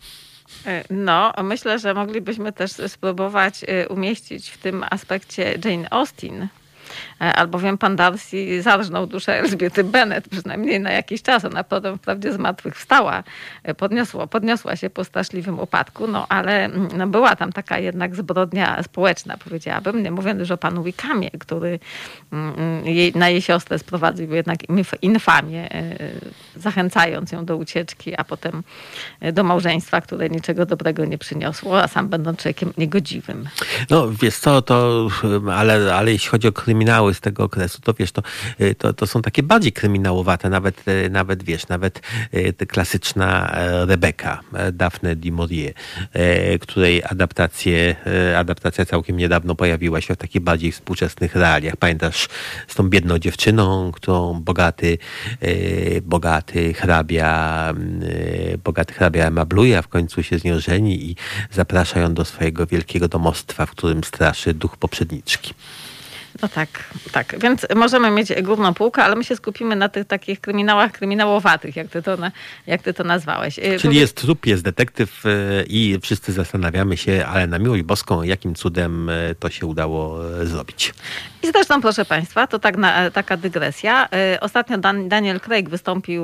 [0.89, 6.47] No, myślę, że moglibyśmy też spróbować umieścić w tym aspekcie Jane Austen,
[7.19, 11.45] albowiem pan Darcy zarżnął duszę Elżbiety Bennet, przynajmniej na jakiś czas.
[11.45, 13.23] Ona potem wprawdzie z martwych wstała,
[13.63, 18.15] e, podniosła, podniosła się po straszliwym upadku, no ale mm, no, była tam taka jednak
[18.15, 20.03] zbrodnia społeczna, powiedziałabym.
[20.03, 21.79] Nie mówiąc już o panu Wikamie, który
[22.31, 24.59] mm, mm, jej, na jej siostrę sprowadził jednak
[25.01, 25.95] infamię, e,
[26.55, 28.63] zachęcając ją do ucieczki, a potem
[29.33, 33.49] do małżeństwa, które niczego dobrego nie przyniosło, a sam będąc człowiekiem niegodziwym.
[33.89, 35.07] No wiesz co, to
[35.53, 38.21] ale, ale jeśli chodzi o kryminały z tego okresu, to wiesz, to,
[38.61, 42.01] y, to, to są takie bardziej kryminałowate, nawet, y, nawet wiesz, nawet
[42.33, 45.73] y, klasyczna e, Rebeka, e, Daphne du Maurier,
[46.13, 47.95] e, której adaptacje,
[48.37, 51.77] adaptacja całkiem niedawno pojawiła się w takich bardziej współczesnych realiach.
[51.77, 52.27] Pamiętasz
[52.67, 54.97] z tą biedną dziewczyną, którą bogaty,
[56.01, 57.73] bogaty hrabia,
[58.63, 61.15] bogaty hrabia mabluje, a w końcu się z nią żeni i
[61.51, 65.53] zaprasza ją do swojego wielkiego domostwa, w którym straszy duch poprzedniczki.
[66.41, 66.69] No tak,
[67.11, 67.35] tak.
[67.39, 71.87] Więc możemy mieć główną półkę, ale my się skupimy na tych takich kryminałach kryminałowatych, jak
[71.87, 72.17] ty to,
[72.67, 73.59] jak ty to nazwałeś.
[73.59, 78.23] Y, Czyli jest trup, jest detektyw y, i wszyscy zastanawiamy się, ale na miłość boską,
[78.23, 80.93] jakim cudem y, to się udało zrobić.
[81.43, 84.09] I zresztą, proszę Państwa, to tak na, taka dygresja.
[84.41, 86.23] Ostatnio Dan, Daniel Craig wystąpił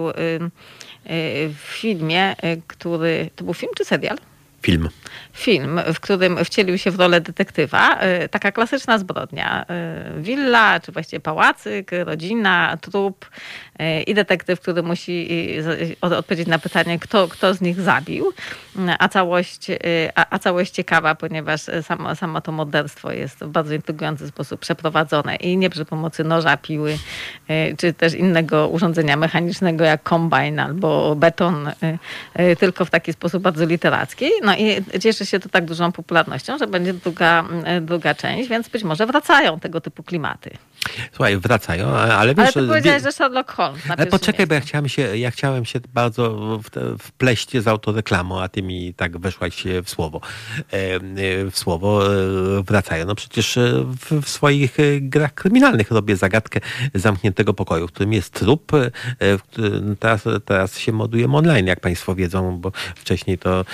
[1.49, 2.35] w filmie,
[2.67, 3.29] który...
[3.35, 4.17] To był film czy serial?
[4.61, 4.89] Film.
[5.33, 7.97] Film, w którym wcielił się w rolę detektywa.
[7.99, 9.65] E, taka klasyczna zbrodnia.
[9.69, 13.29] E, willa, czy właściwie pałacyk, rodzina, trup
[13.79, 15.29] e, i detektyw, który musi
[16.01, 18.33] odpowiedzieć na pytanie, kto, kto z nich zabił.
[18.99, 19.67] A całość,
[20.15, 25.35] a, a całość ciekawa, ponieważ samo, samo to morderstwo jest w bardzo intrygujący sposób przeprowadzone
[25.35, 26.97] i nie przy pomocy noża, piły,
[27.77, 31.71] czy też innego urządzenia mechanicznego jak kombajn albo beton,
[32.59, 34.25] tylko w taki sposób bardzo literacki.
[34.43, 38.69] No i cieszy się to tak dużą popularnością, że będzie druga, mm, druga część, więc
[38.69, 40.57] być może wracają tego typu klimaty.
[41.11, 42.39] Słuchaj, wracają, ale wiesz...
[42.39, 43.09] Ale ty powiedziałeś, wie...
[43.09, 46.59] że Sherlock Holmes na Poczekaj, bo ja chciałem, się, ja chciałem się bardzo
[46.99, 50.21] wpleść z autoreklamą, a ty mi tak weszłaś w słowo.
[51.51, 53.05] W słowo e, wracają.
[53.05, 56.59] No przecież e, w, swoich e, grach kryminalnych robię zagadkę
[56.93, 58.71] zamkniętego pokoju, w którym jest trup.
[59.99, 63.65] Teraz, teraz się modujemy online, jak państwo wiedzą, bo wcześniej to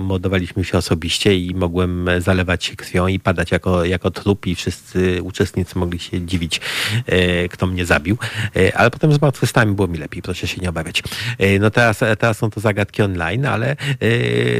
[0.00, 5.22] modowaliśmy się osobiście i mogłem zalewać się krwią i padać jako, jako trup i wszyscy
[5.22, 6.60] uczestnicy mogli się dziwić,
[7.06, 8.18] e, kto mnie zabił.
[8.56, 11.02] E, ale potem z martwychwstami było mi lepiej, proszę się nie obawiać.
[11.38, 13.76] E, no teraz, teraz są to zagadki online, ale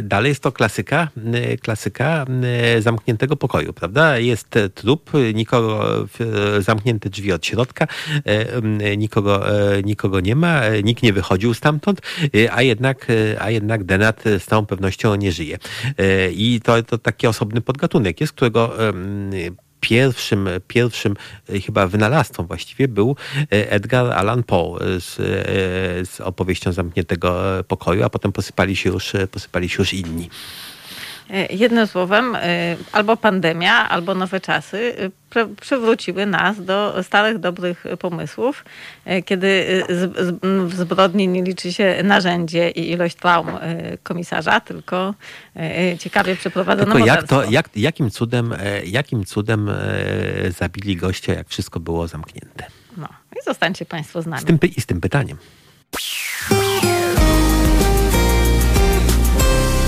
[0.02, 1.08] dalej jest to klasyka,
[1.62, 2.26] klasyka
[2.78, 4.18] zamkniętego pokoju, prawda?
[4.18, 6.06] Jest trup, nikogo,
[6.58, 7.86] zamknięte drzwi od środka,
[8.96, 9.44] nikogo,
[9.84, 12.00] nikogo nie ma, nikt nie wychodził stamtąd,
[12.50, 13.06] a jednak,
[13.40, 15.58] a jednak Denat z całą pewnością nie żyje.
[16.32, 18.72] I to, to taki osobny podgatunek jest, którego
[19.88, 21.16] pierwszym, pierwszym
[21.48, 28.04] e, chyba wynalazcą właściwie był e, Edgar Allan Poe z, e, z opowieścią zamkniętego pokoju,
[28.04, 30.30] a potem posypali się już, posypali się już inni.
[31.50, 32.36] Jednym słowem,
[32.92, 34.94] albo pandemia, albo nowe czasy
[35.60, 38.64] przywróciły nas do starych, dobrych pomysłów,
[39.24, 39.82] kiedy
[40.42, 43.48] w zbrodni nie liczy się narzędzie i ilość traum
[44.02, 45.14] komisarza, tylko
[45.98, 48.54] ciekawie przeprowadzone tylko jak to, jak, jakim, cudem,
[48.84, 49.70] jakim cudem
[50.58, 52.66] zabili gościa, jak wszystko było zamknięte?
[52.96, 53.08] No
[53.40, 54.42] i zostańcie Państwo z nami.
[54.42, 55.38] Z tym, I z tym pytaniem.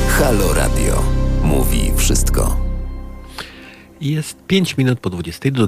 [0.08, 1.27] Halo Radio.
[1.48, 2.56] Mówi wszystko.
[4.00, 5.66] Jest 5 minut po 22.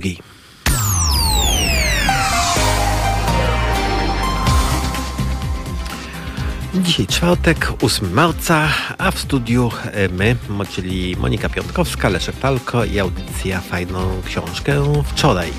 [6.75, 8.69] Dzisiaj czwartek, 8 marca,
[8.99, 10.37] a w studiu e, my,
[10.71, 15.51] czyli Monika Piątkowska, Leszek Palko i audycja Fajną Książkę wczoraj.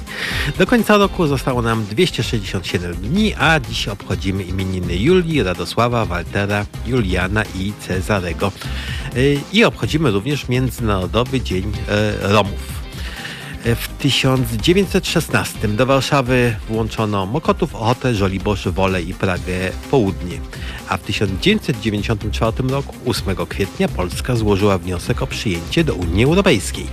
[0.58, 7.44] Do końca roku zostało nam 267 dni, a dziś obchodzimy imieniny Julii, Radosława, Waltera, Juliana
[7.56, 8.52] i Cezarego.
[9.16, 9.20] E,
[9.54, 12.71] I obchodzimy również Międzynarodowy Dzień e, Romów.
[13.66, 20.40] W 1916 do Warszawy włączono Mokotów, Ochotę, Żoliborz, Wolę i Pragę Południe.
[20.90, 26.88] A w 1994 roku, 8 kwietnia, Polska złożyła wniosek o przyjęcie do Unii Europejskiej.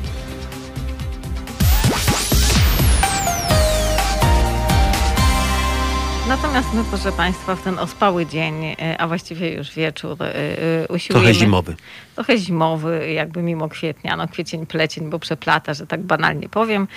[6.29, 10.89] Natomiast my, proszę Państwa, w ten ospały dzień, e, a właściwie już wieczór, e, e,
[10.89, 11.25] usiłujemy...
[11.27, 11.77] Trochę zimowy.
[12.15, 16.89] Trochę zimowy, jakby mimo kwietnia, no kwiecień, plecień, bo przeplata, że tak banalnie powiem.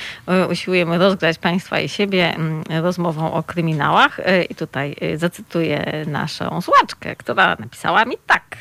[0.51, 4.19] Usiłujemy rozgrać Państwa i siebie mm, rozmową o kryminałach
[4.49, 8.57] i tutaj zacytuję naszą słuchaczkę, która napisała mi tak.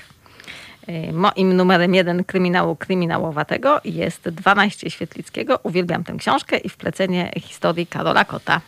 [1.13, 5.59] Moim numerem jeden kryminału kryminałowatego jest 12 Świetlickiego.
[5.63, 8.61] Uwielbiam tę książkę i wplecenie historii Karola Kota.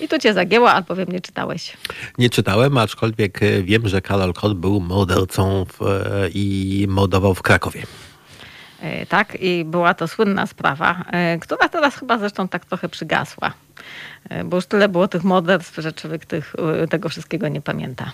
[0.00, 1.76] I tu cię zagięło, albowiem nie czytałeś.
[2.18, 7.42] Nie czytałem, aczkolwiek e, wiem, że Karol Kot był mordercą w, e, i mordował w
[7.42, 7.82] Krakowie.
[8.80, 11.04] E, tak, i była to słynna sprawa,
[11.40, 13.52] która teraz chyba zresztą tak trochę przygasła.
[14.44, 16.54] Bo już tyle było tych morderstw, że człowiek tych,
[16.90, 18.12] tego wszystkiego nie pamięta.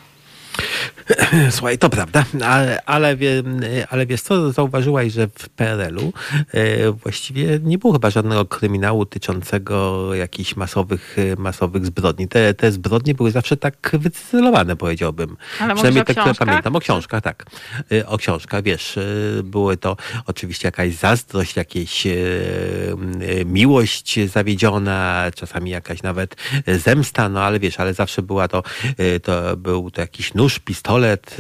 [1.51, 3.17] Słuchaj, to prawda, ale, ale,
[3.91, 6.13] ale wiesz co, zauważyłaś, że w PRL-u
[6.55, 12.29] e, właściwie nie było chyba żadnego kryminału tyczącego jakichś masowych, masowych zbrodni.
[12.29, 15.37] Te, te zbrodnie były zawsze tak wycyzelowane, powiedziałbym.
[15.61, 16.77] Ale Przynajmniej te, które pamiętam.
[16.77, 17.47] O książkach, tak.
[17.93, 19.03] E, o książkach, wiesz, e,
[19.43, 19.97] były to
[20.27, 22.07] oczywiście jakaś zazdrość, jakieś
[23.45, 26.37] miłość zawiedziona, czasami jakaś nawet
[26.67, 28.63] zemsta, no ale wiesz, ale zawsze była to,
[29.23, 31.37] to był to jakiś nóż, pistolet,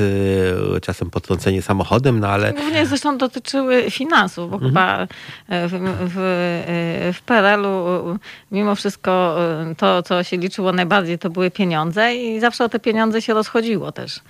[0.76, 2.52] y, czasem potrącenie samochodem, no ale...
[2.52, 4.70] Głównie zresztą dotyczyły finansów, bo mhm.
[4.70, 5.06] chyba
[5.48, 5.72] w,
[6.14, 8.18] w, w PRL-u
[8.52, 9.36] mimo wszystko
[9.70, 13.34] y, to, co się liczyło najbardziej, to były pieniądze i zawsze o te pieniądze się
[13.34, 14.20] rozchodziło też.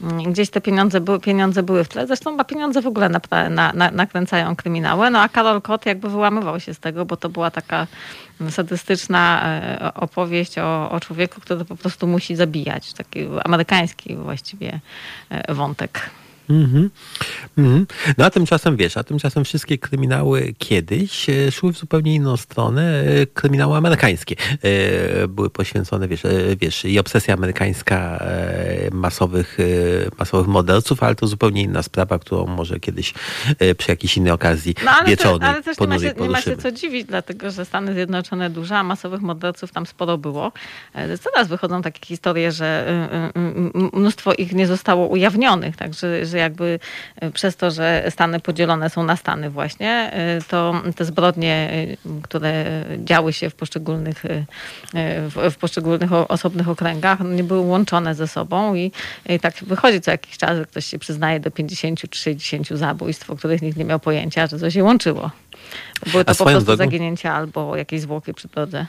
[0.00, 2.06] Gdzieś te pieniądze były, pieniądze były w tle.
[2.06, 3.20] Zresztą chyba pieniądze w ogóle na,
[3.50, 5.10] na, na, nakręcają kryminały.
[5.10, 7.86] No a Karol Kot jakby wyłamywał się z tego, bo to była taka
[8.50, 12.92] sadystyczna e, opowieść o, o człowieku, który po prostu musi zabijać.
[12.92, 14.80] Taki amerykański właściwie
[15.30, 16.10] e, wątek.
[16.50, 16.88] Mm -hmm.
[18.18, 23.00] No a tymczasem wiesz, a tymczasem wszystkie kryminały kiedyś e, szły w zupełnie inną stronę.
[23.00, 26.22] E, kryminały amerykańskie e, były poświęcone, wiesz,
[26.60, 28.24] wiesz i obsesja amerykańska
[28.92, 29.58] masowych,
[30.18, 33.14] masowych morderców, ale to zupełnie inna sprawa, którą może kiedyś
[33.78, 36.56] przy jakiejś innej okazji no, ale wieczornej Ale też nie ma, się, nie ma się
[36.56, 40.52] co dziwić, dlatego że Stany Zjednoczone duże, a masowych morderców tam sporo było.
[41.24, 42.98] Teraz wychodzą takie historie, że
[43.92, 46.78] mnóstwo ich nie zostało ujawnionych, także że jakby
[47.16, 52.20] e, przez to, że Stany podzielone są na Stany właśnie, e, to te zbrodnie, e,
[52.22, 54.22] które działy się w poszczególnych,
[55.50, 58.92] w poszczególnych osobnych okręgach, nie były łączone ze sobą i,
[59.28, 63.30] i tak wychodzi co jakiś czas, że ktoś się przyznaje do 50 czy 60 zabójstw,
[63.30, 65.30] o których nikt nie miał pojęcia, że coś się łączyło.
[66.12, 66.76] Były to po prostu drogą...
[66.76, 68.86] zaginięcia albo jakieś zwłoki przy drodze.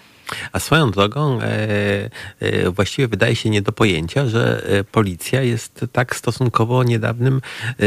[0.51, 1.45] A swoją drogą e,
[2.39, 7.41] e, właściwie wydaje się nie do pojęcia, że e, policja jest tak stosunkowo niedawnym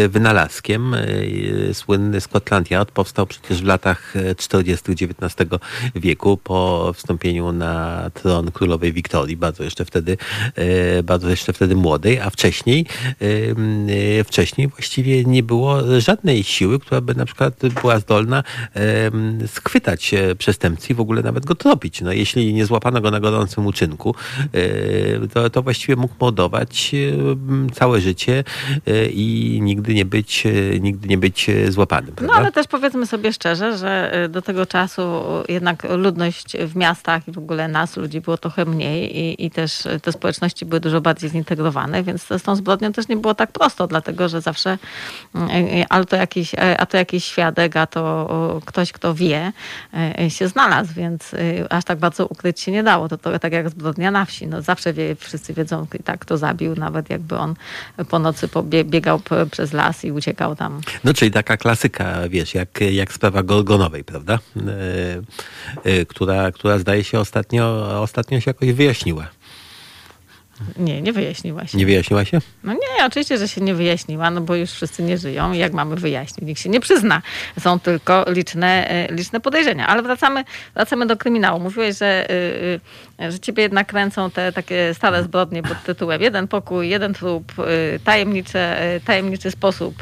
[0.08, 0.96] wynalazkiem.
[1.72, 4.92] Słynny Scotland Yard powstał przecież w latach 40.
[4.92, 5.50] XIX
[5.94, 10.16] wieku po wstąpieniu na tron królowej Wiktorii, bardzo jeszcze wtedy,
[11.04, 12.86] bardzo jeszcze wtedy młodej, a wcześniej,
[14.24, 18.42] wcześniej właściwie nie było żadnej siły, która by na przykład była zdolna
[19.46, 22.00] schwytać przestępcy i w ogóle nawet go tropić.
[22.00, 24.14] No, jeśli jeśli nie złapano go na gorącym uczynku,
[24.52, 26.94] e, to, to właściwie mógł mordować
[27.68, 28.44] e, całe życie
[28.86, 30.44] e, i nigdy nie być,
[30.80, 32.06] nigdy nie być złapany.
[32.06, 32.34] No, prawda?
[32.34, 35.02] No ale też powiedzmy sobie szczerze, że do tego czasu
[35.48, 39.82] jednak ludność w miastach i w ogóle nas, ludzi było trochę mniej i, i też
[40.02, 43.86] te społeczności były dużo bardziej zintegrowane, więc z tą zbrodnią też nie było tak prosto,
[43.86, 44.78] dlatego że zawsze
[45.88, 49.52] ale to jakiś, a to jakiś świadek, a to ktoś, kto wie,
[50.28, 51.34] się znalazł, więc
[51.70, 53.08] aż tak bardzo ukryć się nie dało.
[53.08, 54.46] To, to tak jak zbrodnia na wsi.
[54.46, 57.54] No, zawsze wie, wszyscy wiedzą, tak kto zabił, nawet jakby on
[58.08, 58.48] po nocy
[58.84, 59.20] biegał
[59.50, 60.80] przez las i uciekał tam.
[61.04, 64.38] No czyli taka klasyka, wiesz, jak, jak sprawa Gorgonowej, prawda?
[64.56, 67.62] E, e, która, która zdaje się ostatnio,
[68.02, 69.26] ostatnio się jakoś wyjaśniła.
[70.76, 71.78] Nie, nie wyjaśniła się.
[71.78, 72.38] Nie wyjaśniła się?
[72.64, 75.52] No nie, oczywiście, że się nie wyjaśniła, no bo już wszyscy nie żyją.
[75.52, 76.46] Jak mamy wyjaśnić?
[76.46, 77.22] Nikt się nie przyzna.
[77.60, 79.86] Są tylko liczne, e, liczne podejrzenia.
[79.86, 80.44] Ale wracamy,
[80.74, 81.60] wracamy do kryminału.
[81.60, 82.80] Mówiłeś, że, y, y,
[83.18, 88.00] że ciebie jednak kręcą te takie stare zbrodnie pod tytułem jeden pokój, jeden trup, y,
[88.04, 89.94] tajemnicze, tajemniczy sposób.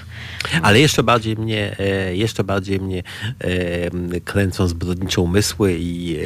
[0.62, 3.02] Ale jeszcze bardziej mnie, e, jeszcze bardziej mnie
[3.40, 6.18] e, kręcą zbrodnicze umysły i,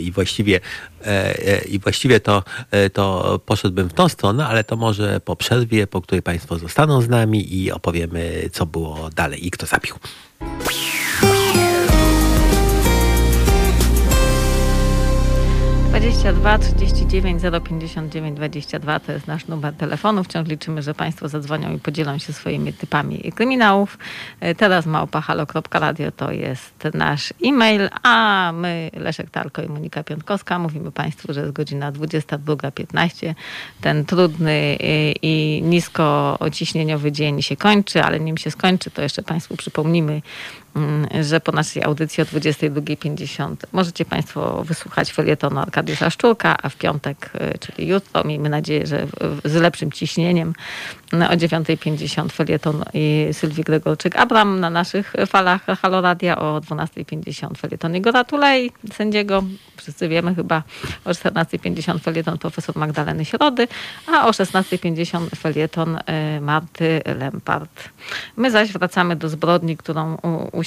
[0.00, 0.60] i właściwie
[1.68, 2.42] i właściwie to,
[2.92, 7.08] to poszedłbym w tą stronę, ale to może po przerwie, po której Państwo zostaną z
[7.08, 9.94] nami i opowiemy, co było dalej i kto zabił.
[16.00, 20.24] 22 39 059 22 to jest nasz numer telefonu.
[20.24, 23.98] Wciąż liczymy, że Państwo zadzwonią i podzielą się swoimi typami kryminałów.
[24.40, 30.92] E, teraz małpahalo.radio to jest nasz e-mail, a my, Leszek Talko i Monika Piątkowska, mówimy
[30.92, 33.34] Państwu, że jest godzina 22.15.
[33.80, 34.76] Ten trudny e,
[35.22, 40.22] i nisko ociśnieniowy dzień się kończy, ale nim się skończy, to jeszcze Państwu przypomnimy,
[41.20, 47.30] że po naszej audycji o 22.50 możecie Państwo wysłuchać felietonu Arkadiusza Szczurka, a w piątek,
[47.54, 49.06] y, czyli jutro, miejmy nadzieję, że
[49.44, 50.52] z lepszym ciśnieniem,
[51.12, 52.84] o 9.50 felieton
[53.32, 59.42] Sylwii Gregorczyk-Abram na naszych falach Haloradia, o 12.50 felieton Igora Tulej, sędziego,
[59.76, 60.62] wszyscy wiemy chyba,
[61.04, 63.68] o 14.50 felieton profesor Magdaleny Środy,
[64.06, 67.88] a o 16.50 felieton y, Marty Lempart.
[68.36, 70.16] My zaś wracamy do zbrodni, którą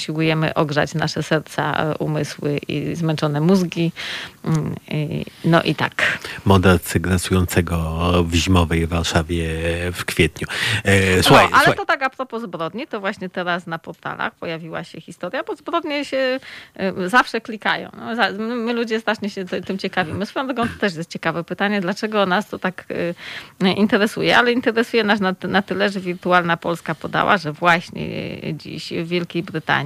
[0.04, 3.92] usiłujemy ogrzać nasze serca, e, umysły i zmęczone mózgi.
[4.44, 4.74] Mm,
[5.44, 6.18] no i tak.
[6.44, 7.78] Mordercy grasującego
[8.24, 9.48] w zimowej Warszawie
[9.92, 10.46] w kwietniu.
[10.84, 11.76] E, słuchaj, no, ale słuchaj.
[11.76, 16.04] to tak a propos zbrodni, to właśnie teraz na portalach pojawiła się historia, bo zbrodnie
[16.04, 16.40] się
[16.74, 17.90] e, zawsze klikają.
[17.96, 20.26] No, my ludzie strasznie się tym ciekawimy.
[20.26, 22.86] Swoją drogą to też jest ciekawe pytanie, dlaczego nas to tak
[23.76, 28.06] interesuje, ale interesuje nas na, na tyle, że Wirtualna Polska podała, że właśnie
[28.52, 29.83] dziś w Wielkiej Brytanii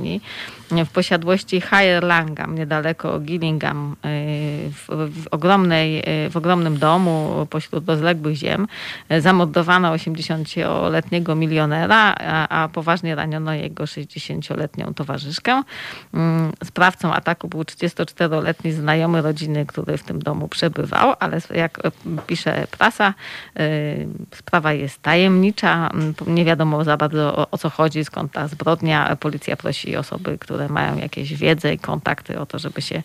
[0.70, 7.88] w posiadłości Higher Langham, niedaleko Gillingham, y, w, w, ogromnej, y, w ogromnym domu pośród
[7.88, 8.66] rozległych ziem.
[9.18, 15.62] Zamordowano 80-letniego milionera, a, a poważnie raniono jego 60-letnią towarzyszkę.
[16.14, 21.80] Mm, sprawcą ataku był 34-letni znajomy rodziny, który w tym domu przebywał, ale jak
[22.26, 23.14] pisze prasa,
[24.34, 25.90] sprawa jest tajemnicza.
[25.92, 29.16] Mm, nie wiadomo za bardzo o, o co chodzi, skąd ta zbrodnia.
[29.16, 33.02] Policja prosi osoby, które mają jakieś wiedzę i kontakty o to, żeby się,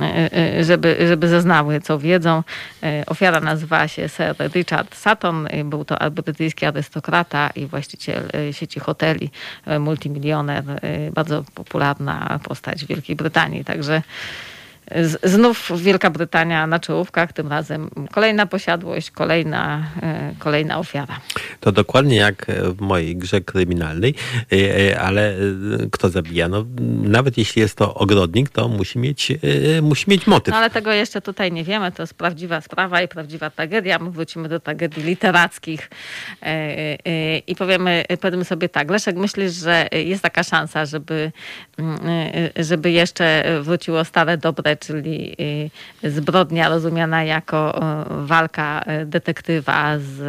[0.00, 2.42] e, e, żeby, żeby zeznały, co wiedzą.
[2.82, 5.48] E, ofiara nazywała się Sir Richard Sutton.
[5.64, 9.30] Był to brytyjski arystokrata i właściciel sieci hoteli,
[9.80, 10.64] multimilioner,
[11.12, 13.64] bardzo popularna postać w Wielkiej Brytanii.
[13.64, 14.02] Także
[15.22, 21.20] Znów Wielka Brytania na czołówkach, tym razem kolejna posiadłość, kolejna, e, kolejna ofiara.
[21.60, 24.14] To dokładnie jak w mojej grze kryminalnej,
[24.52, 25.34] e, e, ale
[25.92, 26.48] kto zabija?
[26.48, 26.64] No,
[27.02, 29.32] nawet jeśli jest to ogrodnik, to musi mieć,
[29.82, 30.52] musi mieć motyw.
[30.52, 33.98] No, ale tego jeszcze tutaj nie wiemy, to jest prawdziwa sprawa i prawdziwa tragedia.
[33.98, 35.90] My wrócimy do tragedii literackich
[37.46, 41.32] i powiemy, powiemy sobie tak, Leszek, myślisz, że jest taka szansa, żeby,
[41.78, 41.98] mm,
[42.56, 45.36] żeby jeszcze wróciło stare, dobre czyli
[46.04, 50.20] y, zbrodnia rozumiana jako walka y, detektywa z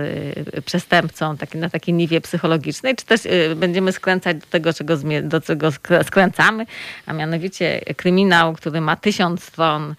[0.57, 3.21] y, przestępcą taki, na takiej niwie psychologicznej, czy też
[3.55, 5.71] będziemy skręcać do tego, czego, do czego
[6.03, 6.65] skręcamy,
[7.05, 9.95] a mianowicie kryminał, który ma tysiąc stron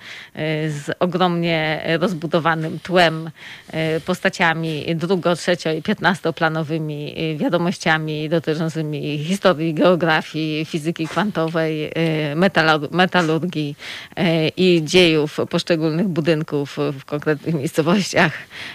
[0.68, 3.30] z ogromnie rozbudowanym tłem,
[4.06, 11.92] postaciami drugo-, trzecio- i piętnastoplanowymi wiadomościami dotyczącymi historii, geografii, fizyki kwantowej,
[12.90, 13.76] metalurgii
[14.56, 18.32] i dziejów poszczególnych budynków w konkretnych miejscowościach.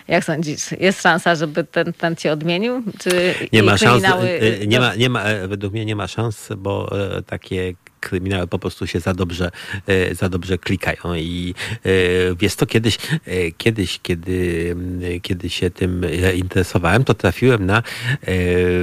[0.08, 2.84] Jak sądzisz, jest szansa, żeby ten, ten cię odmienił?
[3.00, 6.08] Czy nie ma szans, e, e, nie ma, nie ma, e, według mnie nie ma
[6.08, 6.90] szans, bo
[7.28, 7.74] takie
[8.04, 9.52] kryminały po prostu się za dobrze,
[9.88, 11.90] e, za dobrze klikają i e,
[12.36, 14.76] wiesz to kiedyś, e, kiedyś, kiedy,
[15.22, 17.84] kiedy się tym interesowałem, to trafiłem na,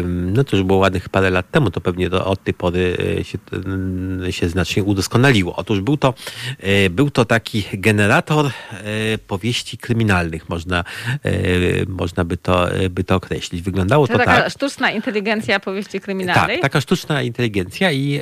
[0.07, 3.39] no to już było ładnych parę lat temu, to pewnie to od tej pory się,
[4.31, 5.57] się znacznie udoskonaliło.
[5.57, 6.15] Otóż był to,
[6.91, 8.51] był to taki generator
[9.27, 10.85] powieści kryminalnych, można,
[11.89, 13.63] można by to, by to określić.
[13.63, 14.53] Wyglądało to taka tak.
[14.53, 16.57] sztuczna inteligencja powieści kryminalnej?
[16.57, 18.21] Tak, taka sztuczna inteligencja i,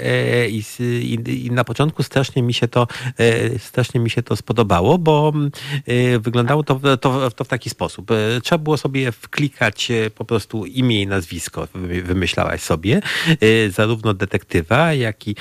[0.51, 0.63] i
[1.03, 2.87] i, i na początku strasznie mi się to
[3.59, 5.33] strasznie mi się to spodobało, bo
[6.21, 8.11] wyglądało to, to, to w taki sposób.
[8.43, 11.69] Trzeba było sobie wklikać po prostu imię i nazwisko,
[12.05, 13.01] wymyślałaś sobie,
[13.71, 15.37] zarówno detektywa, jak i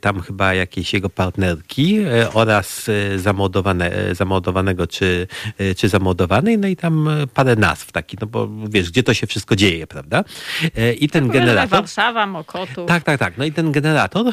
[0.00, 1.98] tam chyba jakiejś jego partnerki
[2.32, 5.26] oraz zamodowane, zamodowanego czy,
[5.76, 9.56] czy zamodowanej, no i tam parę nazw taki, no bo wiesz, gdzie to się wszystko
[9.56, 10.24] dzieje, prawda?
[11.00, 11.80] I ten generator...
[11.80, 12.88] Warszawa, Mokotów.
[12.88, 13.38] Tak, tak, tak.
[13.38, 14.32] No i ten generator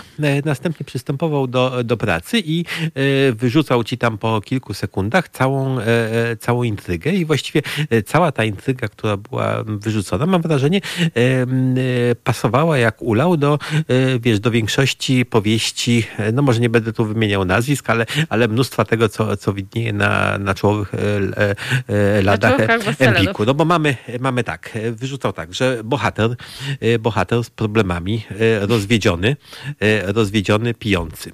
[0.53, 2.65] następnie przystępował do, do pracy i
[3.33, 5.77] wyrzucał ci tam po kilku sekundach całą,
[6.39, 7.61] całą intrygę i właściwie
[8.05, 10.81] cała ta intryga, która była wyrzucona, mam wrażenie,
[12.23, 13.59] pasowała jak ulał do,
[14.19, 19.09] wiesz, do większości powieści, no może nie będę tu wymieniał nazwisk, ale, ale mnóstwa tego,
[19.09, 20.91] co, co widnieje na, na czołowych
[22.23, 22.57] ladach
[22.99, 23.45] Empiku.
[23.45, 26.35] No bo mamy, mamy tak, wyrzucał tak, że bohater,
[26.99, 28.23] bohater z problemami,
[28.61, 29.35] rozwiedziony,
[30.03, 30.42] rozwiedziony,
[30.79, 31.31] pijący.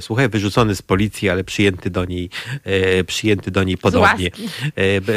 [0.00, 2.30] Słuchaj, wyrzucony z policji, ale przyjęty do niej,
[3.06, 4.30] przyjęty do niej ponownie.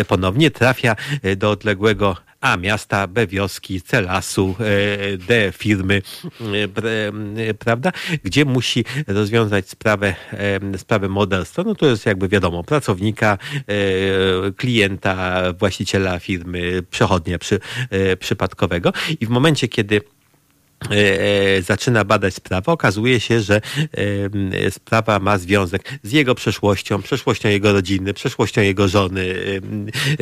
[0.08, 0.95] Ponownie trafia
[1.38, 6.01] do odległego a miasta, B wioski, C lasu, e, D firmy,
[7.38, 7.91] e, prawda?
[8.24, 10.16] Gdzie musi rozwiązać sprawę,
[10.78, 11.64] sprawę morderstwa.
[11.64, 17.60] No to jest jakby wiadomo, pracownika, e, klienta, właściciela firmy, przechodnia przy,
[18.20, 18.93] przypadkowego.
[19.20, 20.16] I w momencie, kiedy E, e,
[21.62, 23.62] zaczyna badać sprawę, okazuje się, że
[24.64, 29.36] e, sprawa ma związek z jego przeszłością, przeszłością jego rodziny, przeszłością jego żony,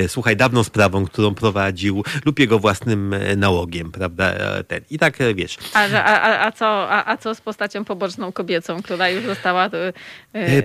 [0.07, 4.33] słuchaj, dawną sprawą, którą prowadził lub jego własnym nałogiem, prawda?
[4.67, 4.81] Ten.
[4.89, 5.57] I tak wiesz.
[5.73, 9.69] A, a, a, co, a, a co z postacią poboczną kobiecą, która już została...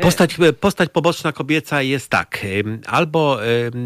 [0.01, 2.47] Postać, postać poboczna kobieca jest tak,
[2.87, 3.39] albo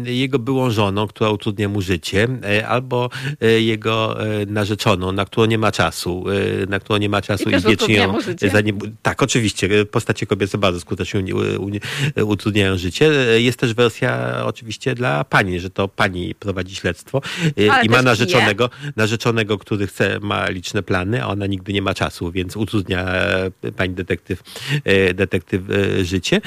[0.03, 2.27] jego byłą żoną, która utrudnia mu życie,
[2.67, 3.09] albo
[3.59, 7.55] jego narzeczoną, na którą nie ma czasu czasu, y, na którą nie ma czasu i,
[7.55, 8.17] i wiecznie ją...
[8.53, 11.35] Zanim, tak, oczywiście, postacie kobiece bardzo skutecznie
[12.25, 13.11] utrudniają życie.
[13.37, 17.21] Jest też wersja oczywiście dla pani, że to pani prowadzi śledztwo
[17.59, 21.81] y, Ale i ma narzeczonego, narzeczonego, który chce, ma liczne plany, a ona nigdy nie
[21.81, 23.05] ma czasu, więc utrudnia
[23.65, 24.43] y, pani detektyw,
[25.13, 25.61] detektyw
[26.01, 26.41] życie.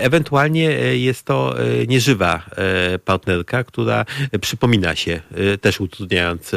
[0.00, 1.54] Ewentualnie jest to
[1.88, 2.42] nieżywa
[3.04, 4.04] partnerka, która
[4.40, 5.20] przypomina się,
[5.60, 6.52] też utrudniając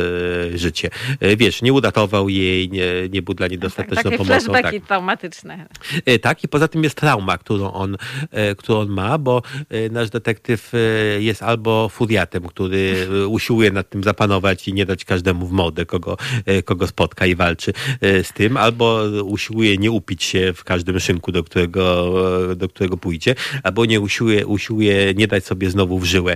[0.56, 0.90] życie.
[1.38, 4.26] Wiesz, nie nie uratował jej, nie, nie był dla niej dostateczną tak, pomocą.
[4.26, 4.88] Flashbacki tak.
[4.88, 5.68] traumatyczne.
[6.06, 7.98] E, tak, i poza tym jest trauma, którą on,
[8.32, 10.72] e, którą on ma, bo e, nasz detektyw
[11.20, 16.18] jest albo furiatem, który usiłuje nad tym zapanować i nie dać każdemu w modę, kogo,
[16.66, 21.44] kogo spotka i walczy z tym, albo usiłuje nie upić się w każdym szynku, do
[21.44, 22.14] którego,
[22.56, 26.36] do którego pójdzie, albo nie usiłuje, usiłuje nie dać sobie znowu w żyłę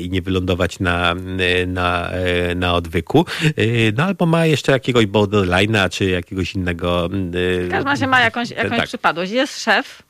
[0.00, 1.14] i nie wylądować na,
[1.66, 2.10] na,
[2.56, 3.26] na odwyku.
[3.96, 7.08] No albo ma jeszcze jakiegoś borderline'a, czy jakiegoś innego...
[7.08, 8.88] W każdym razie ma jakąś, jakąś tak.
[8.88, 9.32] przypadłość.
[9.32, 10.02] Jest szef,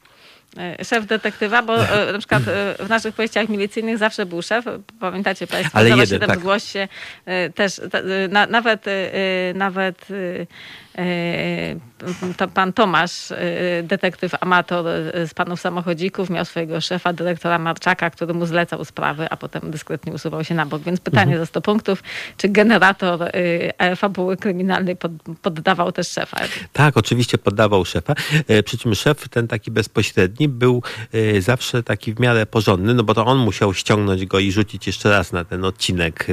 [0.59, 2.42] e, szef detektywa, bo e, na przykład
[2.78, 4.64] w naszych powieściach milicyjnych zawsze był szef.
[5.00, 6.38] Pamiętacie Państwo, Ale jeden, tak.
[6.38, 6.88] w głosie
[7.55, 7.80] też
[8.50, 8.84] nawet,
[9.55, 10.07] nawet
[12.36, 14.84] to pan Tomasz, e, detektyw amator
[15.26, 20.12] z panów samochodzików, miał swojego szefa, dyrektora Marczaka, który mu zlecał sprawy, a potem dyskretnie
[20.12, 20.82] usuwał się na bok.
[20.82, 21.40] Więc pytanie mhm.
[21.40, 22.03] za 100 punktów,
[22.36, 24.97] czy generator e, fabuły kryminalnej
[25.42, 26.36] poddawał też szefa?
[26.72, 28.14] Tak, oczywiście poddawał szefa.
[28.64, 30.82] Przy czym szef, ten taki bezpośredni, był
[31.38, 35.11] zawsze taki w miarę porządny, no bo to on musiał ściągnąć go i rzucić jeszcze
[35.11, 36.26] raz na ten odcinek,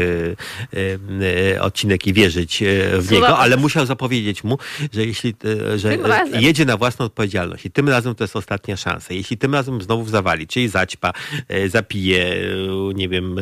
[1.61, 2.63] odcinek i wierzyć
[2.97, 4.57] w niego, ale musiał zapowiedzieć mu, mu,
[4.93, 5.35] że jeśli
[5.73, 5.97] e, że
[6.39, 9.13] jedzie na własną odpowiedzialność i tym razem to jest ostatnia szansa.
[9.13, 11.13] Jeśli tym razem znowu zawali, czyli zaćpa,
[11.47, 13.35] e, zapije, e, nie wiem,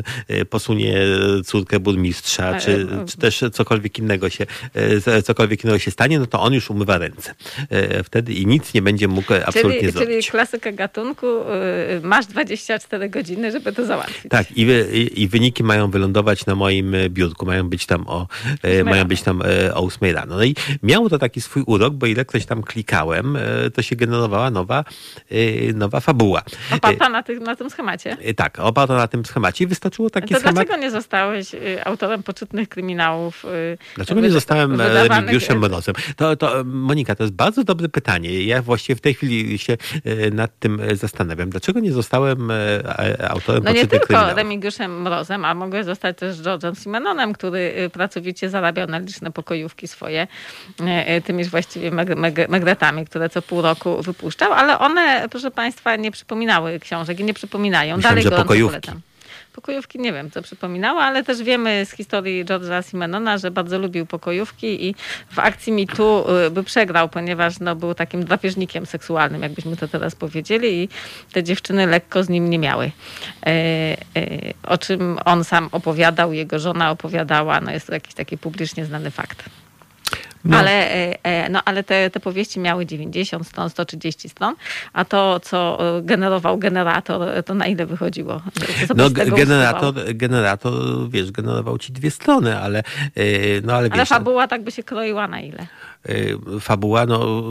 [0.50, 0.98] posunie
[1.46, 4.46] córkę burmistrza, czy, czy też cokolwiek innego się,
[5.24, 7.36] cokolwiek innego się stanie, no to on już umywa ręce.
[8.04, 10.10] Wtedy i nic nie będzie mógł absolutnie czyli, zrobić.
[10.10, 11.28] Czyli klasyka gatunku,
[12.04, 14.30] masz 24 godziny, żeby to załatwić.
[14.30, 14.62] Tak, i,
[14.94, 18.28] i, i wyniki mają wylądować na moim biurku, mają być tam o,
[18.86, 19.42] mają być tam
[19.74, 20.36] o 8 rano.
[20.36, 23.96] No i miał miało to taki swój urok, bo ilekroć tam klikałem, e, to się
[23.96, 24.84] generowała nowa,
[25.32, 26.42] e, nowa fabuła.
[26.72, 28.18] Oparta na, tym, na tym schemacie?
[28.22, 29.68] E, tak, oparta na tym schemacie.
[29.68, 30.56] Wystarczyło taki to schemat...
[30.56, 31.52] dlaczego nie zostałeś
[31.86, 33.46] autorem poczytnych kryminałów?
[33.96, 35.96] Dlaczego nie zostałem Remigiuszem Mrozem?
[36.16, 38.44] To, to, Monika, to jest bardzo dobre pytanie.
[38.44, 39.78] Ja właściwie w tej chwili się
[40.32, 41.50] nad tym zastanawiam.
[41.50, 42.52] Dlaczego nie zostałem
[43.30, 43.72] autorem no poczytnych kryminałów?
[43.72, 49.00] No nie tylko Remigiuszem Mrozem, a mogę zostać też George'em Simenonem, który pracowicie zarabiał na
[49.00, 50.28] liczne pokojówki swoje
[51.26, 51.92] tymi właściwie
[52.50, 57.34] magretami, które co pół roku wypuszczał, ale one, proszę Państwa, nie przypominały książek i nie
[57.34, 57.96] przypominają.
[57.96, 58.92] Myślałem, Dalej że pokojówki.
[59.54, 64.06] pokojówki nie wiem, co przypominało, ale też wiemy z historii George'a Simenona, że bardzo lubił
[64.06, 64.96] pokojówki i
[65.32, 70.16] w akcji Mi Tu by przegrał, ponieważ no, był takim drapieżnikiem seksualnym, jakbyśmy to teraz
[70.16, 70.90] powiedzieli i
[71.32, 72.92] te dziewczyny lekko z nim nie miały.
[74.64, 79.12] O czym on sam opowiadał, jego żona opowiadała, no jest to jakiś taki publicznie znany
[79.12, 79.44] fakt.
[80.46, 80.58] No.
[80.58, 84.56] Ale, e, e, no, ale te, te powieści miały 90 stron, 130 stron,
[84.94, 88.42] a to, co e, generował generator, to na ile wychodziło?
[88.96, 90.74] No, generator, generator,
[91.10, 92.84] wiesz, generował ci dwie strony, ale
[93.64, 95.68] no, ale, ale wiesz, fabuła tak by się kroiła na ile?
[96.62, 97.44] Fabuła, no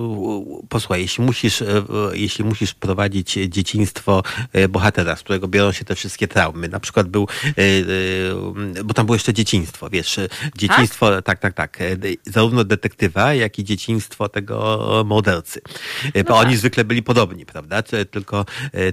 [0.69, 1.63] posłuchaj, jeśli musisz,
[2.13, 4.23] jeśli musisz prowadzić dzieciństwo
[4.69, 7.29] bohatera, z którego biorą się te wszystkie traumy, na przykład był,
[8.85, 10.21] bo tam było jeszcze dzieciństwo, wiesz,
[10.57, 11.79] dzieciństwo, tak, tak, tak, tak
[12.27, 15.61] zarówno detektywa, jak i dzieciństwo tego mordercy.
[16.05, 16.47] No Bo tak.
[16.47, 17.83] oni zwykle byli podobni, prawda?
[17.83, 18.45] Tylko,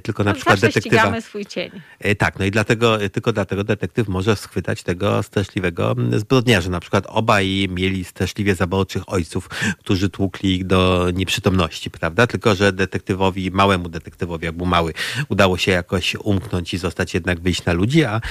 [0.04, 0.98] tylko na no, przykład detektywa.
[0.98, 1.72] ścigamy swój cień.
[2.18, 6.70] Tak, no i dlatego, tylko dlatego detektyw może schwytać tego straszliwego zbrodniarza.
[6.70, 9.45] Na przykład obaj mieli straszliwie zaborczych ojców,
[9.80, 12.28] którzy tłukli ich do nieprzytomności, prawda?
[12.28, 14.94] Tylko, że detektywowi, małemu detektywowi, jak był mały,
[15.30, 18.22] udało się jakoś umknąć i zostać jednak wyjść na ludzi, a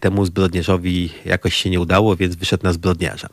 [0.00, 3.28] temu zbrodniarzowi jakoś się nie udało, więc wyszedł na zbrodniarza.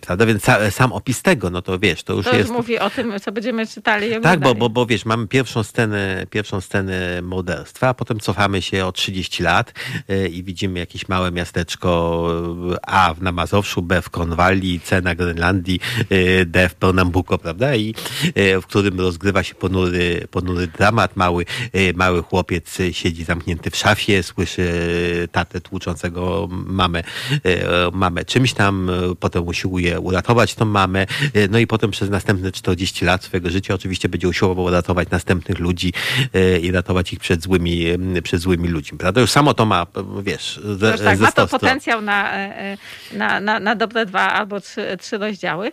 [0.00, 0.26] Prawda?
[0.26, 2.50] Więc sam opis tego, no to wiesz, to już to jest...
[2.50, 6.60] mówi o tym, co będziemy czytali Tak, bo, bo, bo wiesz, mamy pierwszą scenę, pierwszą
[6.60, 9.72] scenę morderstwa, a potem cofamy się o 30 lat
[10.32, 11.88] i widzimy jakieś małe miasteczko
[12.72, 15.80] e, A na Mazowszu, B w Cornwalli, C na Grenlandii,
[16.46, 17.76] D w Pernambuco, prawda?
[17.76, 17.94] I
[18.34, 21.16] yy, w którym rozgrywa się ponury, ponury dramat.
[21.16, 21.44] Mały,
[21.94, 24.68] mały chłopiec siedzi zamknięty w szafie, słyszy
[25.32, 27.02] tatę tłuczącego mamę,
[27.92, 28.90] mamę czymś tam,
[29.20, 31.06] potem usiłuje uratować tą mamę,
[31.50, 35.92] no i potem przez następne 40 lat swojego życia oczywiście będzie usiłował ratować następnych ludzi
[36.62, 37.84] i ratować ich przed złymi,
[38.22, 38.98] przed złymi ludźmi.
[38.98, 39.20] Prawda?
[39.20, 39.86] Już samo to ma,
[40.22, 42.32] wiesz, ze, no tak, ma to potencjał na,
[43.12, 45.72] na, na, na dobre dwa albo trzy, trzy rozdziały.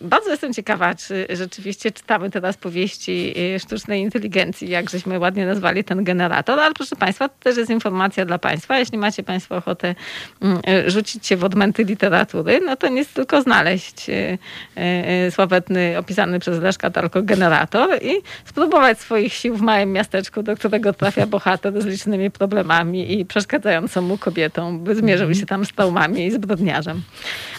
[0.00, 6.04] Bardzo jestem ciekawa, czy rzeczywiście czytamy teraz powieści sztucznej inteligencji, jak żeśmy ładnie nazwali ten
[6.04, 8.78] generator, ale proszę Państwa, to też jest informacja dla Państwa.
[8.78, 9.94] Jeśli macie Państwo ochotę
[10.40, 14.38] mm, rzucić się w odmęty literatury, no to nie tylko znaleźć e,
[14.76, 20.56] e, sławetny, opisany przez Leszka Tarko generator i spróbować swoich sił w małym miasteczku, do
[20.56, 25.40] którego trafia bohater z licznymi problemami i przeszkadzającą mu kobietą, by zmierzył mhm.
[25.40, 27.02] się tam z traumami i zbrodniarzem.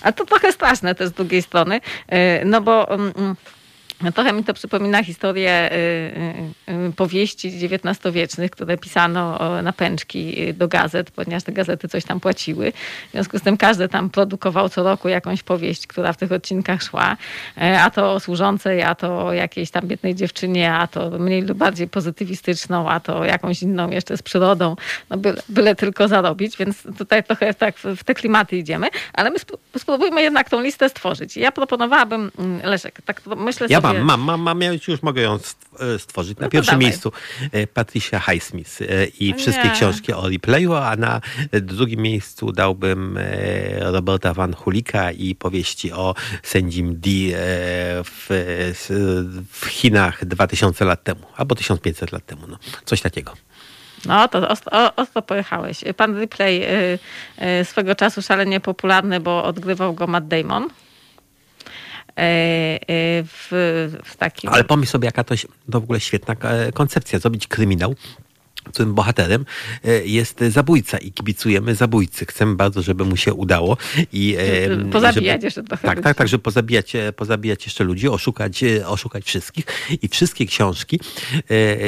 [0.02, 1.53] A to trochę straszne też z drugiej strony,
[2.10, 3.36] e, no bo mm, mm,
[4.02, 5.76] no trochę mi to przypomina historię y,
[6.72, 12.20] y, y, powieści XIX-wiecznych, które pisano na pęczki do gazet, ponieważ te gazety coś tam
[12.20, 12.72] płaciły.
[13.08, 16.84] W związku z tym każdy tam produkował co roku jakąś powieść, która w tych odcinkach
[16.84, 17.18] szła.
[17.58, 21.42] E, a to o służącej, a to o jakiejś tam biednej dziewczynie, a to mniej
[21.42, 24.76] lub bardziej pozytywistyczną, a to jakąś inną jeszcze z przyrodą.
[25.10, 28.88] No byle, byle tylko zarobić, więc tutaj trochę tak w te klimaty idziemy.
[29.14, 29.36] Ale my
[29.78, 31.38] spróbujmy jednak tą listę stworzyć.
[31.38, 35.22] Ja proponowałabym, mm, Leszek, tak myślę ja sobie mam, mam, mam, mam, ja już mogę
[35.22, 35.40] ją
[35.80, 36.38] e, stworzyć.
[36.38, 36.86] Na no pierwszym dawaj.
[36.86, 37.12] miejscu
[37.52, 39.72] e, Patricia Highsmith e, i wszystkie nie.
[39.72, 41.22] książki o replayu, a na
[41.52, 43.20] drugim miejscu dałbym
[43.80, 47.10] Roberta Van Hulika i powieści o sędzim D
[48.04, 48.26] w,
[49.52, 52.42] w Chinach 2000 lat temu, albo 1500 lat temu.
[52.48, 52.58] No.
[52.86, 53.34] Coś takiego.
[54.06, 55.84] No, to ostro, ostro pojechałeś.
[55.98, 56.64] Pan Ripley
[57.64, 60.70] swego czasu szalenie popularny, bo odgrywał go Matt Damon.
[62.18, 63.48] E, e, w,
[64.04, 64.50] w takim...
[64.50, 65.36] Ale pomyśl sobie, jaka to,
[65.72, 67.96] to w ogóle świetna e, koncepcja, zrobić kryminał,
[68.72, 69.46] którym bohaterem
[69.86, 72.26] e, jest zabójca i kibicujemy zabójcy.
[72.26, 73.78] Chcemy bardzo, żeby mu się udało.
[74.14, 74.38] I,
[74.92, 78.88] pozabijać żeby, jeszcze trochę Tak, tak, tak, żeby pozabijać, e, pozabijać jeszcze ludzi, oszukać, e,
[78.88, 79.66] oszukać wszystkich.
[80.02, 81.00] I wszystkie książki,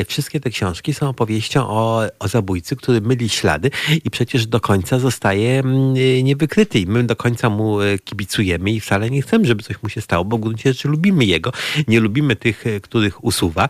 [0.07, 3.71] wszystkie te książki są opowieścią o, o zabójcy, który myli ślady
[4.03, 6.79] i przecież do końca zostaje mm, niewykryty.
[6.79, 10.25] I my do końca mu kibicujemy i wcale nie chcemy, żeby coś mu się stało,
[10.25, 11.51] bo w gruncie rzeczy lubimy jego.
[11.87, 13.69] Nie lubimy tych, których usuwa.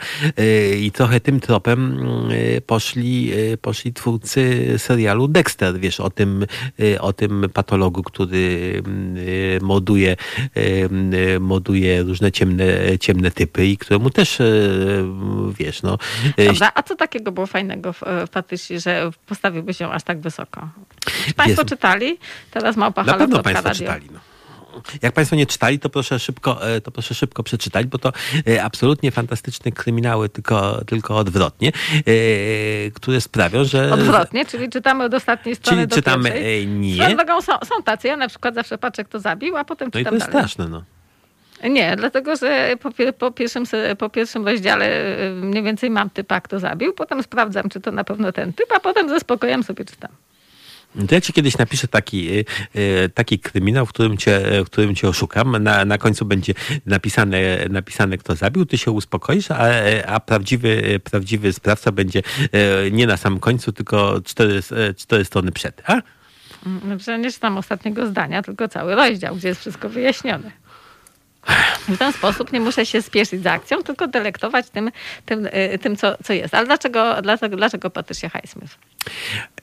[0.80, 2.32] I trochę tym tropem mm,
[2.66, 6.46] poszli poszli, e, poszli twórcy serialu Dexter, wiesz, o tym,
[6.80, 8.84] e, o tym patologu, który
[9.58, 10.16] e, moduje,
[11.40, 12.66] moduje różne ciemne,
[13.00, 14.38] ciemne typy i któremu też,
[15.60, 15.98] wiesz, no...
[16.38, 20.70] Dobra, a co takiego było fajnego w, Patrycji, że postawiłby się aż tak wysoko?
[21.28, 22.18] Czy Państwo czytali?
[22.52, 24.35] Teraz Małpa Na pewno Państwo czytali, no.
[25.02, 28.12] Jak Państwo nie czytali, to proszę szybko, e, to proszę szybko przeczytać, bo to
[28.48, 33.94] e, absolutnie fantastyczne kryminały, tylko, tylko odwrotnie, e, które sprawią, że...
[33.94, 36.68] Odwrotnie, czyli czytamy od ostatniej strony czyli do czytamy, pierwszej.
[36.68, 37.16] Nie.
[37.16, 40.14] Drogą są, są tacy, ja na przykład zawsze patrzę, kto zabił, a potem no czytam
[40.14, 40.50] No i to jest dalej.
[40.50, 40.84] straszne, no.
[41.70, 43.64] Nie, dlatego że po, po, pierwszym,
[43.98, 44.90] po pierwszym rozdziale
[45.42, 48.80] mniej więcej mam typa, kto zabił, potem sprawdzam, czy to na pewno ten typ, a
[48.80, 50.12] potem ze spokojem sobie czytam.
[51.08, 54.96] To ja ci kiedyś napiszę taki, y, y, taki kryminał, w którym cię, w którym
[54.96, 55.64] cię oszukam.
[55.64, 56.54] Na, na końcu będzie
[56.86, 57.40] napisane,
[57.70, 59.68] napisane, kto zabił, ty się uspokoisz, a,
[60.08, 62.22] a prawdziwy, prawdziwy sprawca będzie
[62.92, 64.62] nie na samym końcu, tylko cztery,
[64.98, 65.82] cztery strony przed.
[65.86, 66.02] A?
[66.86, 70.52] Znaczy, nie czytam ostatniego zdania, tylko cały rozdział, gdzie jest wszystko wyjaśnione.
[71.88, 74.92] W ten sposób nie muszę się spieszyć z akcją, tylko delektować tym,
[75.26, 76.54] tym, y, tym co, co jest.
[76.54, 78.78] Ale dlaczego, dlaczego, dlaczego Patricia Highsmith?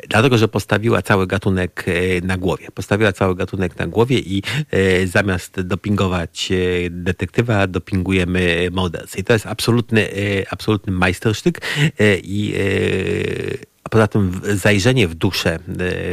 [0.08, 2.68] Dlatego, że postawiła cały gatunek y, na głowie.
[2.74, 4.42] Postawiła cały gatunek na głowie i
[4.74, 6.52] y, zamiast dopingować
[6.90, 9.18] detektywa, dopingujemy mordercę.
[9.18, 10.08] I to jest absolutny,
[10.50, 11.60] absolutny majstersztyk
[12.22, 12.54] i
[13.92, 15.60] poza tym zajrzenie w duszę e,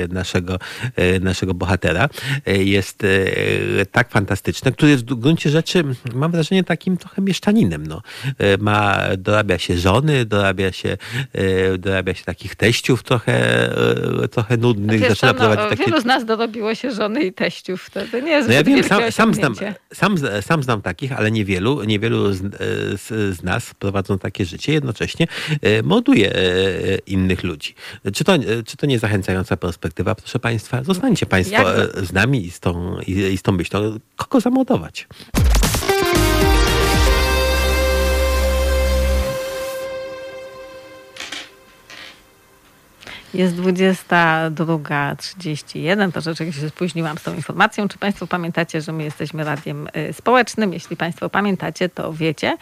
[0.08, 0.60] naszego,
[0.96, 2.10] e, naszego bohatera
[2.46, 3.04] e, jest
[3.92, 7.88] tak fantastyczne, który jest w gruncie rzeczy, mam wrażenie, takim trochę mieszczaninem.
[7.88, 8.02] No.
[8.60, 10.98] Ma, dorabia się żony, dorabia się,
[11.78, 13.70] dorabia się takich teściów trochę,
[14.32, 15.00] trochę nudnych.
[15.00, 15.86] Wiesz, Zaczyna no, prowadzić takie...
[15.86, 17.90] Wielu z nas dorobiło się żony i teściów.
[17.90, 19.56] To, to nie jest no ja wiem, sam, sam, znam,
[19.94, 22.42] sam, sam znam takich, ale niewielu, niewielu z,
[23.02, 25.28] z, z nas prowadzą takie życie, jednocześnie
[25.84, 26.34] morduje
[27.08, 27.69] innych ludzi.
[28.14, 28.34] Czy to,
[28.66, 30.84] czy to nie zachęcająca perspektywa, proszę Państwa?
[30.84, 32.06] Zostańcie Państwo Jak...
[32.06, 35.08] z nami i z tą, i, i z tą myślą, kogo zamordować.
[43.34, 47.88] Jest 22.31, to rzeczywiście się spóźniłam z tą informacją.
[47.88, 50.74] Czy Państwo pamiętacie, że my jesteśmy radiem y, społecznym?
[50.74, 52.58] Jeśli Państwo pamiętacie, to wiecie,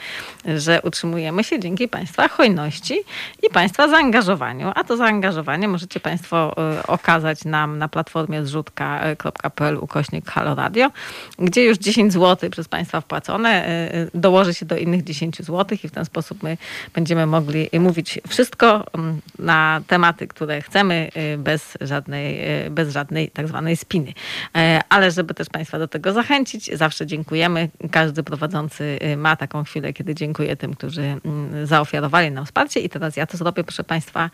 [0.58, 3.00] że utrzymujemy się dzięki Państwa hojności
[3.44, 4.72] i Państwa zaangażowaniu.
[4.76, 10.92] A to zaangażowanie możecie Państwo y, okazać nam na platformie zrzutka.pl ukośnik Halo Radio,
[11.40, 15.88] gdzie już 10 zł przez Państwa wpłacone y, dołoży się do innych 10 zł i
[15.88, 16.58] w ten sposób my
[16.94, 23.30] będziemy mogli mówić wszystko mm, na tematy, które chcemy y, bez żadnej, y, bez żadnej
[23.30, 24.14] tak zwanej spiny.
[24.56, 27.70] E, ale żeby też Państwa do tego zachęcić, zawsze dziękujemy.
[27.92, 32.90] Każdy prowadzący y, ma taką chwilę, kiedy dziękuję tym, którzy mm, zaofiarowali nam wsparcie i
[32.90, 34.30] teraz ja to zrobię, proszę Państwa.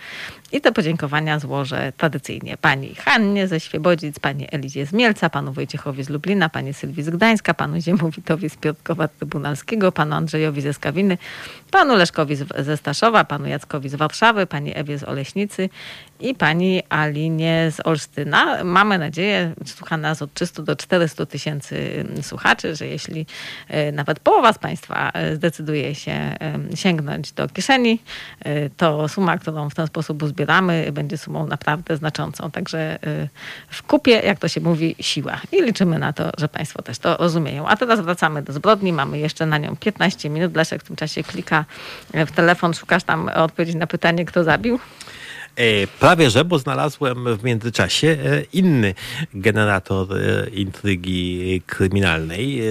[0.51, 6.03] I te podziękowania złożę tradycyjnie pani Hannie ze Świebodzic, pani Elizie z Mielca, panu Wojciechowi
[6.03, 11.17] z Lublina, pani Sylwii z Gdańska, panu Ziemowitowi z Piotrkowa Trybunalskiego, panu Andrzejowi ze Skawiny,
[11.73, 15.69] panu Leszkowi ze Staszowa, panu Jackowi z Warszawy, pani Ewie z Oleśnicy
[16.19, 18.63] i pani Alinie z Olsztyna.
[18.63, 23.25] Mamy nadzieję, słucha nas od 300 do 400 tysięcy mm, słuchaczy, że jeśli
[23.67, 26.35] e, nawet połowa z Państwa e, zdecyduje się
[26.75, 27.99] sięgnąć do kieszeni,
[28.39, 32.51] e, to suma, którą w ten sposób uzbieramy, będzie sumą naprawdę znaczącą.
[32.51, 32.99] Także
[33.69, 35.41] w kupie, jak to się mówi, siła.
[35.51, 37.67] I liczymy na to, że Państwo też to rozumieją.
[37.67, 38.93] A teraz wracamy do zbrodni.
[38.93, 40.55] Mamy jeszcze na nią 15 minut.
[40.55, 41.62] Leszek w tym czasie klika
[42.13, 44.79] w telefon, szukasz tam odpowiedzi na pytanie, kto zabił.
[45.55, 48.93] E, prawie że, bo znalazłem w międzyczasie e, inny
[49.33, 52.61] generator e, intrygi kryminalnej.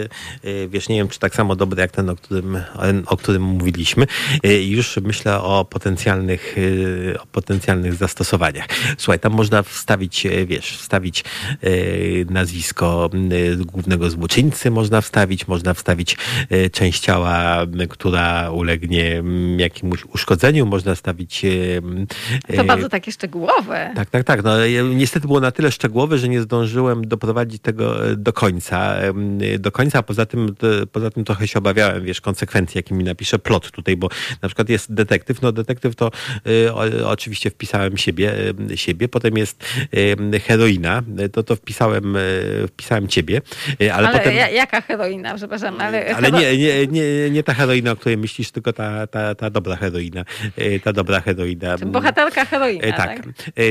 [0.68, 2.58] Wiesz, nie wiem, czy tak samo dobry jak ten, o którym,
[3.06, 4.06] o którym mówiliśmy.
[4.64, 6.56] Już myślę o potencjalnych,
[7.22, 8.66] o potencjalnych zastosowaniach.
[8.98, 11.24] Słuchaj, tam można wstawić, wiesz, wstawić
[12.30, 13.10] nazwisko
[13.56, 16.16] głównego złoczyńcy, można wstawić, można wstawić
[16.72, 19.22] część ciała, która ulegnie
[19.56, 21.46] jakiemuś uszkodzeniu, można wstawić
[22.74, 23.92] bardzo takie szczegółowe.
[23.94, 24.42] Tak, tak, tak.
[24.42, 28.94] No, niestety było na tyle szczegółowe, że nie zdążyłem doprowadzić tego e, do końca.
[29.58, 30.54] Do końca, poza tym,
[30.92, 34.08] poza tym trochę się obawiałem, wiesz, konsekwencji, jakimi napiszę plot tutaj, bo
[34.42, 35.42] na przykład jest detektyw.
[35.42, 36.10] No detektyw to
[36.72, 38.32] o, oczywiście wpisałem siebie,
[38.74, 39.08] siebie.
[39.08, 39.64] Potem jest
[40.42, 41.02] heroina,
[41.32, 42.16] to to wpisałem,
[42.68, 43.40] wpisałem ciebie.
[43.80, 44.34] Ale, ale potem...
[44.54, 46.16] jaka heroina, przepraszam, ale...
[46.16, 49.76] Ale nie, nie, nie, nie ta heroina, o której myślisz, tylko ta, ta, ta dobra
[49.76, 50.24] heroina.
[50.84, 51.78] Ta dobra heroina.
[51.78, 53.24] Bohaterka heroina e, tak, tak?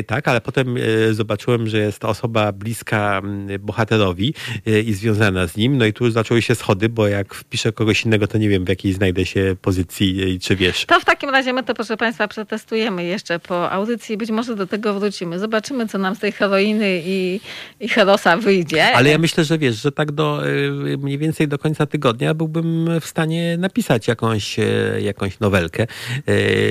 [0.07, 3.21] tak, ale potem e, zobaczyłem, że jest osoba bliska
[3.59, 4.33] bohaterowi
[4.85, 8.27] i związana z nim, no i tu zaczęły się schody, bo jak wpiszę kogoś innego,
[8.27, 10.85] to nie wiem, w jakiej znajdę się pozycji, czy wiesz.
[10.85, 14.67] To w takim razie my to, proszę Państwa, przetestujemy jeszcze po audycji, być może do
[14.67, 15.39] tego wrócimy.
[15.39, 17.39] Zobaczymy, co nam z tej heroiny i,
[17.79, 18.95] i herosa wyjdzie.
[18.95, 20.41] Ale ja myślę, że wiesz, że tak do
[20.97, 24.57] mniej więcej do końca tygodnia byłbym w stanie napisać jakąś,
[25.01, 25.87] jakąś nowelkę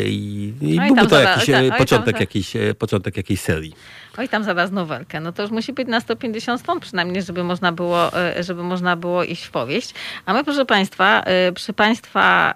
[0.06, 1.46] i, i no byłby to jakiś
[1.78, 3.74] początek początek, jakiejś, początek jakiejś serii.
[4.18, 5.20] Oj, tam zaraz nowelkę.
[5.20, 9.24] No to już musi być na 150 stron przynajmniej, żeby można było, żeby można było
[9.24, 9.94] iść w powieść.
[10.26, 12.54] A my, proszę Państwa, przy Państwa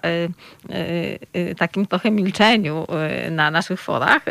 [1.57, 2.87] takim trochę milczeniu
[3.31, 4.25] na naszych forach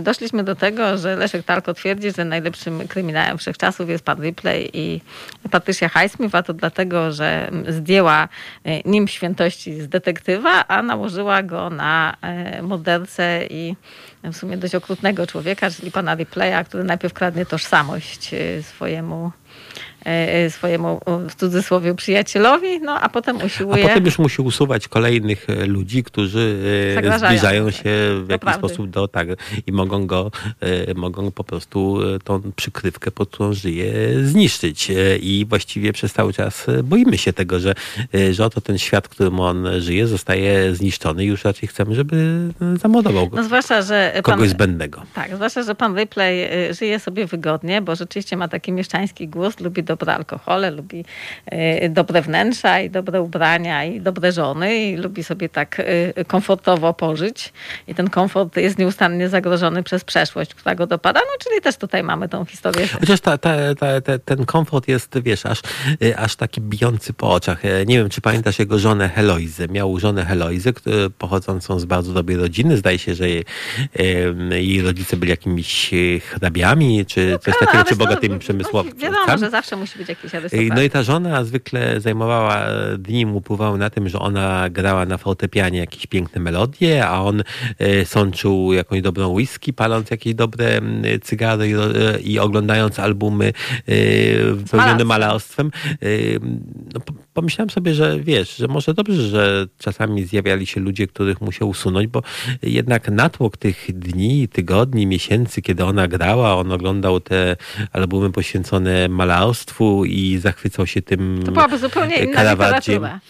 [0.00, 5.00] doszliśmy do tego, że Leszek Talko twierdzi, że najlepszym kryminałem wszechczasów jest pan Ripley i
[5.50, 8.28] Patricia Highsmith, a to dlatego, że zdjęła
[8.84, 12.16] nim świętości z detektywa, a nałożyła go na
[12.62, 13.76] mordercę i
[14.32, 18.30] w sumie dość okrutnego człowieka, czyli pana Ripleya, który najpierw kradnie tożsamość
[18.62, 19.43] swojemu E,
[20.50, 21.00] swojemu
[21.30, 23.84] w cudzysłowie przyjacielowi, no a potem usiłuje...
[23.84, 26.56] A potem już musi usuwać kolejnych e, ludzi, którzy
[27.04, 27.90] e, zbliżają się
[28.24, 29.28] w jakiś sposób do tak
[29.66, 30.30] i mogą go,
[30.94, 33.92] mogą po prostu tą przykrywkę, pod którą żyje,
[34.22, 34.92] zniszczyć.
[35.20, 37.74] I właściwie przez cały czas boimy się tego, że,
[38.30, 42.38] że oto ten świat, w którym on żyje, zostaje zniszczony i już raczej chcemy, żeby
[42.80, 43.36] zamodował go.
[43.36, 45.02] No zwłaszcza, że kogoś pan, zbędnego.
[45.14, 49.82] Tak, zwłaszcza, że pan Ripley żyje sobie wygodnie, bo rzeczywiście ma taki mieszczański głos, lubi
[49.82, 51.04] do dobre alkohole, lubi
[51.46, 56.94] e, dobre wnętrza i dobre ubrania i dobre żony i lubi sobie tak e, komfortowo
[56.94, 57.52] pożyć.
[57.86, 61.20] I ten komfort jest nieustannie zagrożony przez przeszłość, która go dopada.
[61.20, 62.86] No czyli też tutaj mamy tą historię.
[63.00, 65.60] Chociaż ta, ta, ta, ten komfort jest, wiesz, aż,
[66.02, 67.62] e, aż taki bijący po oczach.
[67.86, 69.68] Nie wiem, czy pamiętasz jego żonę Heloizę.
[69.68, 70.72] Miał żonę Heloizę,
[71.18, 72.76] pochodzącą z bardzo dobrej rodziny.
[72.76, 73.44] Zdaje się, że jej,
[74.50, 75.90] jej rodzice byli jakimiś
[76.20, 79.00] hrabiami, czy no, coś takiego, czy bogatymi przemysłowcami.
[79.00, 80.76] Wiadomo, że zawsze musi być jakiś arystokrat.
[80.76, 85.06] No i ta żona zwykle zajmowała, e, dni mu upływały na tym, że ona grała
[85.06, 87.42] na fortepianie jakieś piękne melodie, a on
[87.78, 90.80] e, sączył jakąś dobrą whisky, paląc jakieś dobre
[91.22, 93.52] cygary i, e, i oglądając albumy
[94.52, 95.70] wypełnione malarstwem.
[96.94, 97.00] No,
[97.34, 102.06] pomyślałem sobie, że wiesz, że może dobrze, że czasami zjawiali się ludzie, których musiał usunąć,
[102.06, 102.22] bo
[102.62, 107.56] jednak natłok tych dni, tygodni, miesięcy, kiedy ona grała, on oglądał te
[107.92, 113.20] albumy poświęcone malarstwu i zachwycał się tym To byłaby zupełnie inna literatura.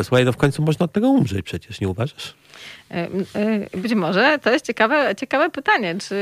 [0.00, 2.34] E, słuchaj, no w końcu można od tego umrzeć przecież, nie uważasz?
[2.92, 6.14] E, być może to jest ciekawe, ciekawe pytanie, czy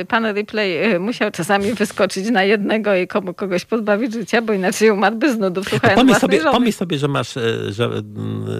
[0.00, 4.52] e, pan Ripley e, musiał czasami wyskoczyć na jednego i komu kogoś pozbawić życia, bo
[4.52, 6.52] inaczej umarłby z nudów słuchając pomyśl sobie, żony.
[6.52, 7.34] pomyśl sobie, że masz,
[7.68, 8.02] że,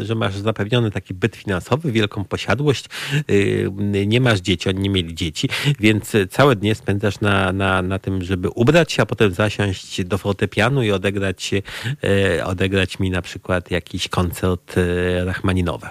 [0.03, 2.85] że masz zapewniony taki byt finansowy, wielką posiadłość,
[4.07, 5.49] nie masz dzieci, oni nie mieli dzieci,
[5.81, 10.19] więc całe dnie spędzasz na, na, na tym, żeby ubrać się, a potem zasiąść do
[10.19, 11.51] fortepianu i odegrać,
[12.45, 14.75] odegrać mi na przykład jakiś koncert
[15.25, 15.87] Rachmaninowy.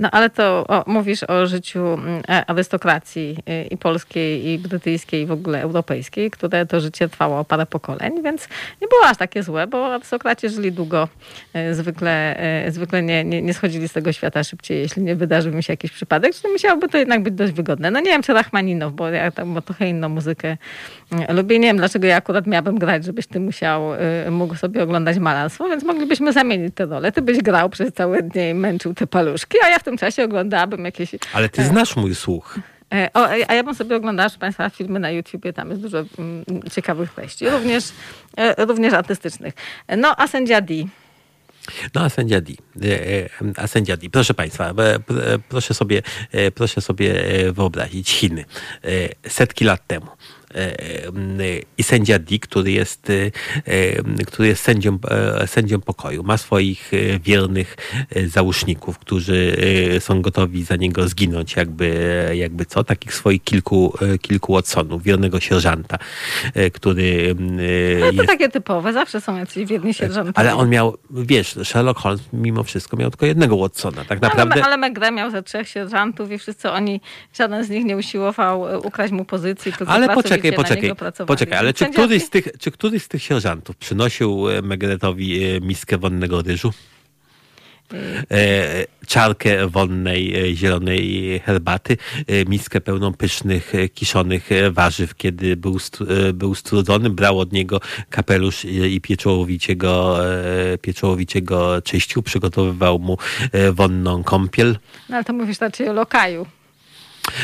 [0.00, 5.22] No ale to o, mówisz o życiu mm, e, arystokracji y, i polskiej, i brytyjskiej,
[5.22, 8.48] i w ogóle europejskiej, które to życie trwało parę pokoleń, więc
[8.82, 11.08] nie było aż takie złe, bo arystokraci żyli długo,
[11.56, 12.36] y, zwykle,
[12.68, 15.90] zwykle nie, nie, nie schodzili z tego świata szybciej, jeśli nie wydarzył mi się jakiś
[15.90, 17.90] przypadek, czyli musiałoby to jednak być dość wygodne.
[17.90, 20.56] No nie wiem, czy Rachmaninow, bo ja tam bo trochę inną muzykę
[21.28, 21.58] lubię.
[21.58, 23.82] Nie wiem, dlaczego ja akurat miałabym grać, żebyś ty musiał,
[24.30, 27.12] mógł sobie oglądać malarstwo, więc moglibyśmy zamienić te role.
[27.12, 30.24] Ty byś grał przez całe dnie i męczył te paluszki, a ja w tym czasie
[30.24, 31.10] oglądałabym jakieś...
[31.32, 32.58] Ale ty znasz mój słuch.
[32.94, 35.98] E, o, a ja bym sobie oglądała, proszę Państwa, filmy na YouTubie, tam jest dużo
[35.98, 37.84] mm, ciekawych treści, również,
[38.36, 39.54] e, również artystycznych.
[39.96, 40.74] No, a sędzia D.
[41.94, 42.52] No, a sędzia D.
[42.82, 44.10] E, a sędzia D.
[44.10, 44.74] Proszę Państwa,
[45.48, 46.02] proszę sobie,
[46.54, 47.14] proszę sobie
[47.52, 48.44] wyobrazić Chiny
[49.28, 50.06] setki lat temu.
[50.54, 54.98] E, e, i sędzia D, który jest, e, który jest sędzią,
[55.46, 56.22] sędzią pokoju.
[56.22, 56.90] Ma swoich
[57.20, 57.76] wiernych
[58.26, 59.56] załóżników, którzy
[60.00, 62.84] są gotowi za niego zginąć, jakby, jakby co.
[62.84, 65.98] Takich swoich kilku, kilku Watsonów, wiernego sierżanta,
[66.72, 67.34] który...
[68.00, 68.26] No to jest...
[68.26, 70.38] takie typowe, zawsze są jacyś wierni sierżantowie.
[70.38, 74.04] Ale on miał, wiesz, Sherlock Holmes mimo wszystko miał tylko jednego Watsona.
[74.04, 74.64] Tak naprawdę...
[74.64, 77.00] Ale, ale McGrath miał ze trzech sierżantów i wszyscy oni,
[77.34, 81.86] żaden z nich nie usiłował ukraść mu pozycji, ale poczekaj, poczekaj, poczekaj, poczekaj, ale czy
[81.86, 86.72] któryś, z tych, czy któryś z tych sierżantów przynosił e, Megretowi e, miskę wonnego ryżu?
[88.30, 91.96] E, czarkę wonnej, zielonej herbaty,
[92.48, 95.78] miskę pełną pysznych, kiszonych warzyw, kiedy był,
[96.34, 97.80] był strudzony, brał od niego
[98.10, 100.18] kapelusz i pieczołowicie go,
[100.82, 103.18] pieczołowicie go czyścił, przygotowywał mu
[103.72, 104.78] wonną kąpiel.
[105.08, 106.46] No ale to mówisz raczej o lokaju.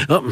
[0.09, 0.23] No,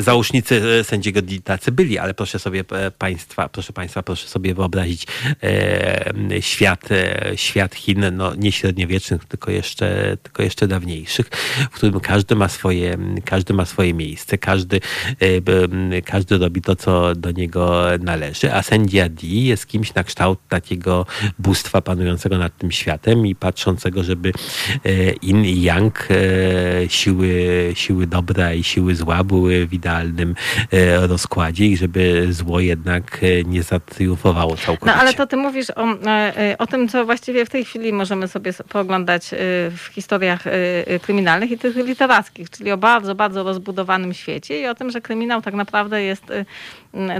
[0.00, 5.06] załóżnicy e, sędziego tacy byli, ale proszę sobie e, państwa, proszę państwa, proszę sobie wyobrazić
[5.42, 11.26] e, świat, e, świat Chin, no nie średniowiecznych, tylko jeszcze, tylko jeszcze dawniejszych,
[11.70, 14.80] w którym każdy ma swoje, każdy ma swoje miejsce, każdy,
[15.20, 20.38] e, każdy robi to, co do niego należy, a sędzia Di jest kimś na kształt
[20.48, 21.06] takiego
[21.38, 24.32] bóstwa panującego nad tym światem i patrzącego, żeby
[25.22, 26.08] in i yang,
[26.88, 30.34] siły, siły dobra i siły siły zła były w idealnym
[30.72, 34.96] e, rozkładzie i żeby zło jednak e, nie zatriumfowało całkowicie.
[34.96, 38.28] No ale to ty mówisz o, e, o tym, co właściwie w tej chwili możemy
[38.28, 39.30] sobie pooglądać
[39.70, 40.44] w historiach
[41.02, 45.42] kryminalnych i tych literackich, czyli o bardzo, bardzo rozbudowanym świecie i o tym, że kryminał
[45.42, 46.24] tak naprawdę jest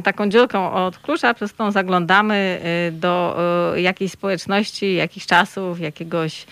[0.05, 2.61] taką dziurką od klucza, przez którą zaglądamy
[2.93, 3.37] do
[3.77, 6.47] jakiejś społeczności, jakichś czasów, jakiegoś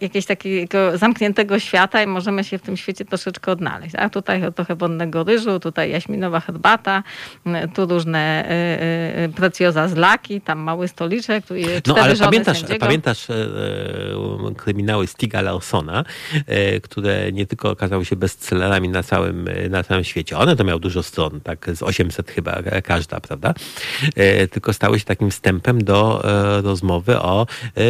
[0.00, 3.94] jakiegoś takiego zamkniętego świata i możemy się w tym świecie troszeczkę odnaleźć.
[3.98, 7.02] A tutaj trochę wodnego ryżu, tutaj jaśminowa herbata,
[7.46, 11.54] mm, tu różne y, y, precjoza z laki, tam mały stoliczek, tu
[11.86, 13.34] No ale pamiętasz, pamiętasz e,
[14.56, 16.04] kryminały Stiga Larsona,
[16.46, 20.38] e, które nie tylko okazały się bestsellerami na całym, na całym świecie.
[20.38, 23.54] One to miały dużo stron, tak z 800 chyba każda, prawda?
[24.50, 26.22] Tylko stały się takim wstępem do
[26.62, 27.46] rozmowy o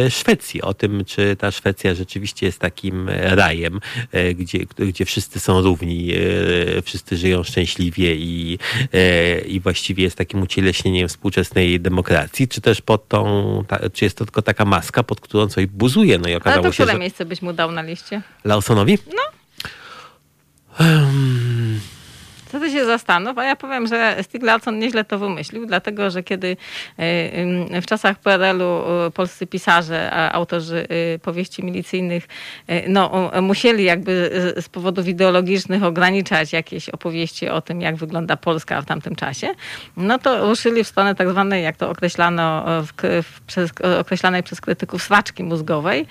[0.09, 3.79] Szwecji, o tym, czy ta Szwecja rzeczywiście jest takim e, rajem,
[4.11, 6.13] e, gdzie, gdzie wszyscy są równi,
[6.77, 8.59] e, wszyscy żyją szczęśliwie i,
[9.47, 14.25] i właściwie jest takim ucieleśnieniem współczesnej demokracji, czy też pod tą, ta, czy jest to
[14.25, 16.17] tylko taka maska, pod którą coś buzuje.
[16.17, 16.99] No i okazało Ale to się, które że...
[16.99, 18.21] miejsce byś mu dał na liście?
[18.43, 18.97] Lawsonowi?
[19.07, 19.23] No.
[20.79, 21.64] Um...
[22.55, 24.41] To ty się zastanów, a ja powiem, że Stig
[24.73, 26.57] nieźle to wymyślił, dlatego że kiedy
[26.97, 28.65] e, w czasach PRL-u
[29.05, 30.87] e, polscy pisarze, autorzy
[31.21, 32.27] powieści milicyjnych
[32.87, 38.85] no, musieli jakby z powodów ideologicznych ograniczać jakieś opowieści o tym, jak wygląda Polska w
[38.85, 39.47] tamtym czasie,
[39.97, 42.91] no to ruszyli w stronę tak zwanej, jak to określano, w,
[43.23, 46.05] w, przez, określanej przez krytyków swaczki mózgowej,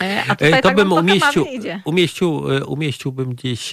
[0.00, 1.46] E, a tutaj to tak bym umieścił,
[1.84, 3.70] umieścił, e, umieściłbym gdzieś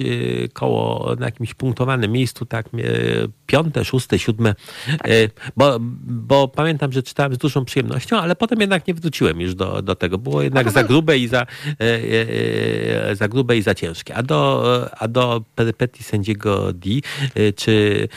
[0.53, 2.69] koło na jakimś punktowanym miejscu, tak
[3.45, 4.55] piąte, szóste, siódme,
[4.87, 5.11] tak.
[5.57, 5.77] bo,
[6.07, 9.95] bo pamiętam, że czytałem z dużą przyjemnością, ale potem jednak nie wróciłem już do, do
[9.95, 10.17] tego.
[10.17, 11.45] Było jednak za grube i za,
[13.13, 14.15] za grube i za ciężkie.
[14.15, 14.63] A do,
[14.97, 16.89] a do perypetii sędziego D,
[17.55, 18.07] czy,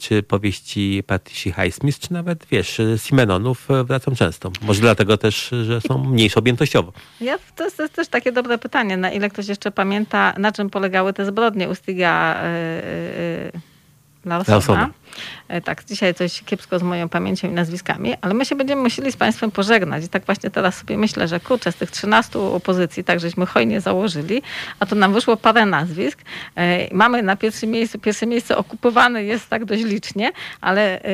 [0.00, 4.52] czy powieści Patricia Highsmith, czy nawet, wiesz, Simenonów wracam często.
[4.62, 6.92] Może dlatego też, że są mniejsze objętościowo.
[7.20, 10.52] Ja, to, jest, to jest też takie dobre pytanie, na ile ktoś jeszcze pamięta, na
[10.52, 13.60] czym polegały te zbrodnie u Stiga yy, yy,
[14.24, 14.84] Larsona.
[14.84, 14.90] E,
[15.64, 19.16] tak, dzisiaj coś kiepsko z moją pamięcią i nazwiskami, ale my się będziemy musieli z
[19.16, 20.04] Państwem pożegnać.
[20.04, 23.80] I tak właśnie teraz sobie myślę, że kurczę, z tych 13 opozycji, tak żeśmy hojnie
[23.80, 24.42] założyli,
[24.80, 26.18] a to nam wyszło parę nazwisk.
[26.56, 31.04] E, mamy na pierwszym miejscu, pierwsze miejsce okupowane jest tak dość licznie, ale e,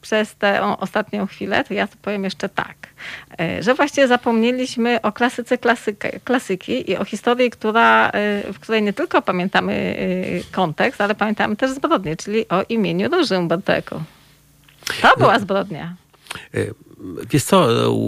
[0.00, 2.76] przez tę ostatnią chwilę, to ja to powiem jeszcze tak,
[3.60, 8.10] że właśnie zapomnieliśmy o klasyce klasyka, klasyki i o historii, która,
[8.52, 9.96] w której nie tylko pamiętamy
[10.52, 13.08] kontekst, ale pamiętamy też zbrodnię, czyli o imieniu
[13.38, 14.02] Umbertego.
[15.02, 15.96] To była zbrodnia.
[16.54, 16.58] E,
[17.30, 17.98] wiesz co, e,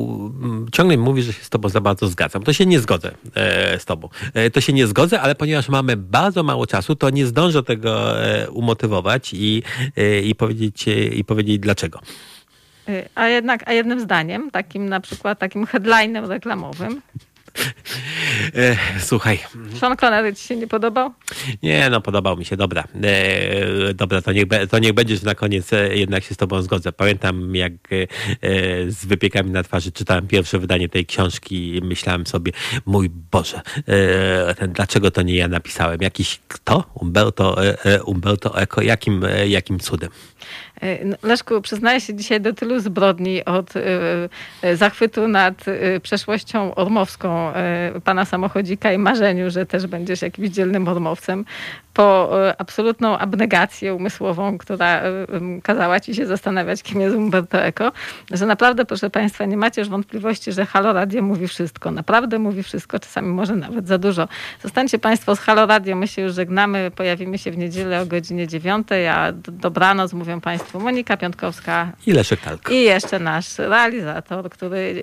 [0.73, 2.43] ciągle mi mówisz, że się z tobą za bardzo zgadzam.
[2.43, 4.09] To się nie zgodzę e, z tobą.
[4.53, 8.15] To się nie zgodzę, ale ponieważ mamy bardzo mało czasu, to nie zdążę tego
[8.53, 9.63] umotywować i,
[10.25, 12.01] i, powiedzieć, i powiedzieć dlaczego.
[13.15, 17.03] A jednak, a jednym zdaniem, takim na przykład takim headlinem reklamowym.
[18.55, 19.39] E, słuchaj.
[19.81, 21.15] Sean Connery ci się nie podobał?
[21.63, 22.85] Nie, no podobał mi się, dobra.
[23.03, 26.93] E, dobra, to niech, to niech będziesz na koniec, e, jednak się z tobą zgodzę.
[26.93, 27.73] Pamiętam, jak
[28.89, 32.53] z wypiekami na twarzy czytałem pierwsze wydanie tej książki i myślałem sobie,
[32.87, 33.61] mój Boże,
[34.57, 36.03] ten, dlaczego to nie ja napisałem?
[36.03, 36.85] Jakiś kto?
[36.95, 37.57] Umberto,
[38.05, 38.83] Umberto Eco?
[38.83, 40.11] Jakim, jakim cudem?
[41.05, 43.73] No, Leszku, przyznaję się dzisiaj do tylu zbrodni od
[44.75, 45.65] zachwytu nad
[46.03, 47.53] przeszłością ormowską
[48.05, 51.45] pana samochodzika i marzeniu, że też będziesz jakimś dzielnym ormowcem,
[51.99, 55.03] po absolutną abnegację umysłową, która
[55.63, 57.93] kazała ci się zastanawiać, kim jest Umberto Eco,
[58.33, 61.91] że naprawdę, proszę państwa, nie macie już wątpliwości, że Halo Radio mówi wszystko.
[61.91, 64.29] Naprawdę mówi wszystko, czasami może nawet za dużo.
[64.63, 68.49] Zostańcie państwo z Halo Radio, my się już żegnamy, pojawimy się w niedzielę o godzinie
[68.49, 72.71] 9, a dobranoc mówią państwo Państwu Monika Piątkowska i Leszek Talk.
[72.71, 75.03] I jeszcze nasz realizator, który,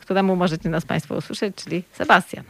[0.00, 2.44] któremu możecie nas Państwo usłyszeć, czyli Sebastian.